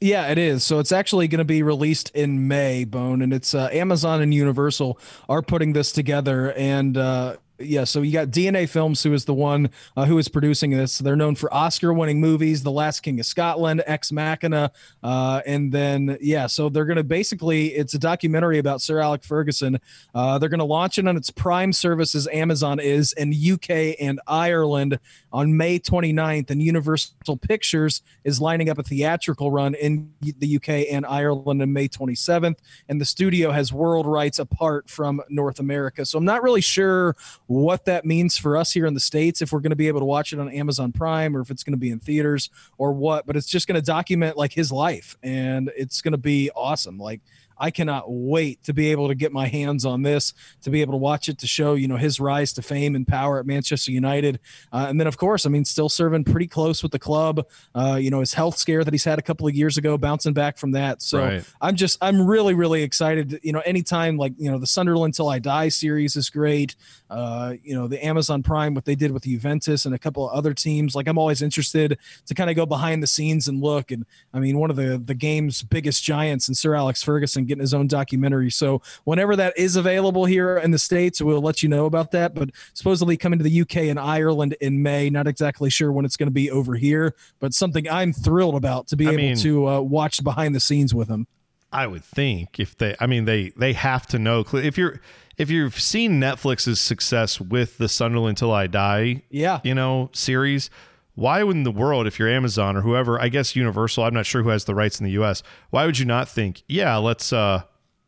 [0.00, 0.62] Yeah, it is.
[0.62, 4.34] So it's actually going to be released in May, Bone, and it's uh, Amazon and
[4.34, 9.24] Universal are putting this together, and uh, yeah, so you got DNA Films, who is
[9.24, 10.98] the one uh, who is producing this.
[10.98, 14.70] They're known for Oscar-winning movies, The Last King of Scotland, Ex Machina,
[15.02, 19.26] uh, and then yeah, so they're going to basically it's a documentary about Sir Alex
[19.26, 19.78] Ferguson.
[20.14, 22.28] Uh, they're going to launch it on its Prime services.
[22.32, 24.98] Amazon is in UK and Ireland
[25.32, 30.86] on May 29th, and Universal Pictures is lining up a theatrical run in the UK
[30.90, 36.04] and Ireland on May 27th, and the studio has world rights apart from North America.
[36.04, 39.52] So I'm not really sure what that means for us here in the states if
[39.52, 41.74] we're going to be able to watch it on Amazon Prime or if it's going
[41.74, 43.26] to be in theaters or what.
[43.26, 46.98] But it's just going to document like his life, and it's going to be awesome.
[46.98, 47.20] Like
[47.58, 50.32] I cannot wait to be able to get my hands on this,
[50.62, 53.06] to be able to watch it, to show you know his rise to fame and
[53.06, 54.40] power at Manchester United,
[54.72, 57.46] uh, and then of course, I mean, still serving pretty close with the club.
[57.74, 60.32] Uh, you know, his health scare that he's had a couple of years ago, bouncing
[60.32, 61.02] back from that.
[61.02, 61.44] So Right.
[61.60, 63.40] I'm just, I'm really, really excited.
[63.42, 66.76] You know, anytime like you know the Sunderland Till I Die series is great.
[67.08, 70.36] Uh, you know, the Amazon Prime, what they did with Juventus and a couple of
[70.36, 70.94] other teams.
[70.94, 73.90] Like I'm always interested to kind of go behind the scenes and look.
[73.90, 74.04] And
[74.34, 77.72] I mean, one of the the game's biggest giants and Sir Alex Ferguson getting his
[77.74, 78.50] own documentary.
[78.50, 82.34] So whenever that is available here in the states, we'll let you know about that.
[82.34, 85.10] But supposedly coming to the UK and Ireland in May.
[85.10, 88.88] Not exactly sure when it's going to be over here, but something I'm thrilled about
[88.88, 91.26] to be I able mean- to uh, watch behind the scenes with him.
[91.72, 95.00] I would think if they, I mean, they they have to know if you're
[95.36, 99.60] if you've seen Netflix's success with the Sunderland Till I Die, Yeah.
[99.64, 100.70] you know, series.
[101.16, 104.42] Why in the world, if you're Amazon or whoever, I guess Universal, I'm not sure
[104.42, 105.42] who has the rights in the U.S.
[105.70, 107.62] Why would you not think, yeah, let's uh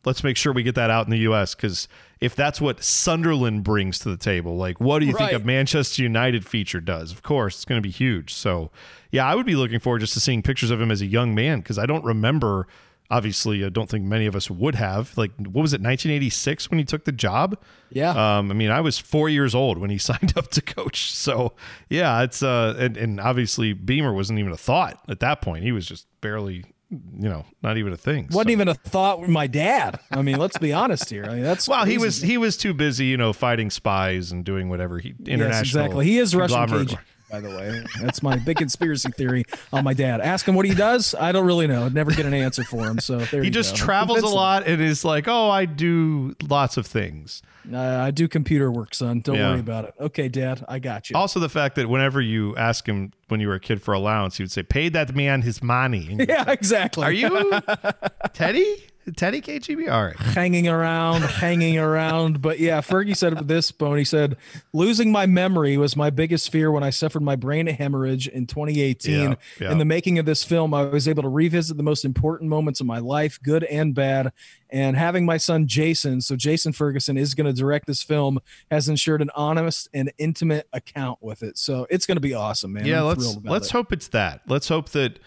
[0.05, 1.55] let's make sure we get that out in the U.S.
[1.55, 1.87] Because
[2.21, 6.03] if that's what Sunderland brings to the table, like what do you think a Manchester
[6.03, 7.11] United feature does?
[7.11, 8.33] Of course, it's going to be huge.
[8.33, 8.71] So
[9.11, 11.33] yeah, I would be looking forward just to seeing pictures of him as a young
[11.35, 12.67] man because I don't remember.
[13.11, 15.17] Obviously, I don't think many of us would have.
[15.17, 17.57] Like, what was it, 1986 when he took the job?
[17.91, 18.11] Yeah.
[18.11, 21.11] Um, I mean, I was four years old when he signed up to coach.
[21.11, 21.53] So
[21.89, 25.63] yeah, it's uh, and, and obviously Beamer wasn't even a thought at that point.
[25.63, 28.25] He was just barely, you know, not even a thing.
[28.31, 29.99] wasn't So- even a thought with my dad.
[30.11, 31.25] I mean, let's be honest here.
[31.25, 34.45] I mean, that's Well, he was he was too busy, you know, fighting spies and
[34.45, 35.47] doing whatever he international.
[35.49, 36.05] Yes, exactly.
[36.05, 36.99] He is Russian Cajun,
[37.29, 37.83] by the way.
[38.01, 40.21] That's my big conspiracy theory on my dad.
[40.21, 41.13] Ask him what he does.
[41.15, 41.85] I don't really know.
[41.85, 42.99] I'd never get an answer for him.
[42.99, 43.85] So there He just go.
[43.85, 47.41] travels a lot and is like, oh, I do lots of things.
[47.71, 49.19] Uh, I do computer work, son.
[49.19, 49.51] Don't Yeah.
[49.51, 49.93] worry about it.
[49.99, 51.15] Okay, Dad, I got you.
[51.15, 54.37] Also, the fact that whenever you ask him when you were a kid for allowance,
[54.37, 57.03] he would say, "Paid that man his money." Yeah, exactly.
[57.03, 57.51] Are you
[58.33, 58.85] Teddy?
[59.15, 59.91] Teddy KGB?
[59.91, 60.15] All right.
[60.15, 62.41] hanging around, hanging around.
[62.41, 63.97] But yeah, Fergie said this, Bone.
[63.97, 64.37] He said,
[64.73, 69.13] losing my memory was my biggest fear when I suffered my brain hemorrhage in 2018.
[69.13, 69.71] Yeah, yeah.
[69.71, 72.79] In the making of this film, I was able to revisit the most important moments
[72.79, 74.31] of my life, good and bad.
[74.69, 78.39] And having my son Jason, so Jason Ferguson is going to direct this film,
[78.69, 81.57] has ensured an honest and intimate account with it.
[81.57, 82.85] So it's going to be awesome, man.
[82.85, 83.71] yeah, I'm let's let's it.
[83.71, 84.41] hope it's that.
[84.47, 85.19] Let's hope that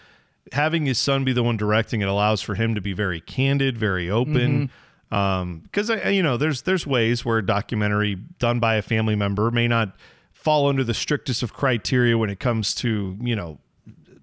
[0.51, 3.77] having his son be the one directing it allows for him to be very candid,
[3.77, 4.69] very open.
[4.69, 5.15] Mm-hmm.
[5.15, 9.15] Um, because I, you know, there's there's ways where a documentary done by a family
[9.15, 9.95] member may not
[10.31, 13.59] fall under the strictest of criteria when it comes to you know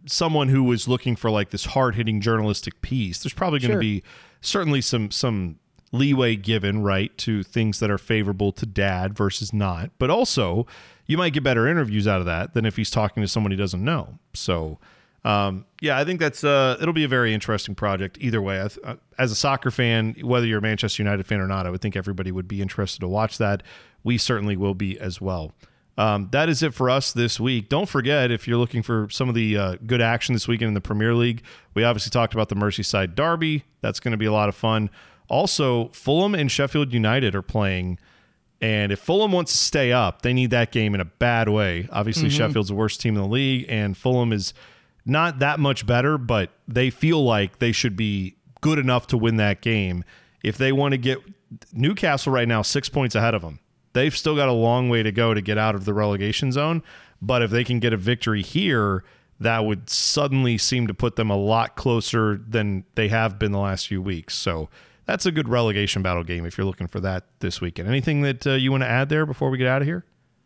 [0.07, 3.23] someone who was looking for like this hard hitting journalistic piece.
[3.23, 3.81] There's probably going to Sure.
[3.81, 4.03] be
[4.41, 5.59] certainly some some
[5.93, 10.65] leeway given right to things that are favorable to dad versus not but also
[11.07, 13.57] you might get better interviews out of that than if he's talking to someone he
[13.57, 14.79] doesn't know so
[15.25, 18.69] um, yeah i think that's uh, it'll be a very interesting project either way I
[18.69, 21.71] th- uh, as a soccer fan whether you're a manchester united fan or not i
[21.71, 23.63] would think everybody would be interested to watch that
[24.03, 25.53] we certainly will be as well
[26.01, 27.69] um, that is it for us this week.
[27.69, 30.75] Don't forget, if you're looking for some of the uh, good action this weekend in
[30.75, 31.43] the Premier League,
[31.75, 33.65] we obviously talked about the Merseyside Derby.
[33.83, 34.89] That's going to be a lot of fun.
[35.29, 37.99] Also, Fulham and Sheffield United are playing.
[38.63, 41.87] And if Fulham wants to stay up, they need that game in a bad way.
[41.93, 44.55] Obviously, Sheffield's the worst team in the league, and Fulham is
[45.05, 49.37] not that much better, but they feel like they should be good enough to win
[49.37, 50.05] that game.
[50.43, 51.19] If they want to get
[51.73, 53.61] Newcastle right now, six points ahead of them.
[53.93, 56.83] They've still got a long way to go to get out of the relegation zone.
[57.21, 59.05] But if they can get a victory here,
[59.41, 63.59] that would suddenly seem to put them a lot closer than they have been the
[63.59, 64.35] last few weeks.
[64.35, 64.69] So
[65.07, 67.89] that's a good relegation battle game if you're looking for that this weekend.
[67.89, 70.05] Anything that uh, you want to add there before we get out of here?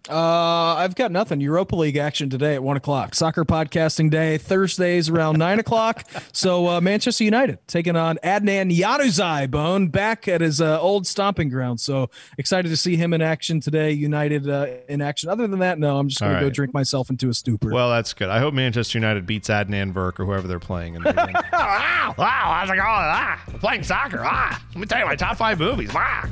[0.09, 1.41] Uh, I've got nothing.
[1.41, 3.15] Europa League action today at one o'clock.
[3.15, 6.05] Soccer podcasting day Thursdays around nine o'clock.
[6.33, 11.49] So uh, Manchester United taking on Adnan Januzaj Bone back at his uh, old stomping
[11.49, 11.81] ground.
[11.81, 13.93] So excited to see him in action today.
[13.93, 15.31] United uh, in action.
[15.31, 17.71] Other than that, no, I'm just going All to go drink myself into a stupor.
[17.71, 18.29] Well, that's good.
[18.29, 20.97] I hope Manchester United beats Adnan Verk or whoever they're playing.
[20.97, 21.35] In the game.
[21.51, 22.83] Wow, wow, how's it going?
[22.85, 24.21] Ah, playing soccer.
[24.23, 25.91] Ah, let me tell you my top five movies.
[25.95, 26.29] Ah.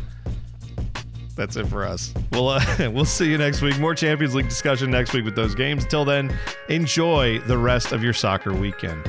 [1.34, 2.12] That's it for us.
[2.32, 2.60] We'll uh,
[2.92, 3.78] we'll see you next week.
[3.78, 5.84] More Champions League discussion next week with those games.
[5.84, 6.36] Until then,
[6.68, 9.02] enjoy the rest of your soccer weekend.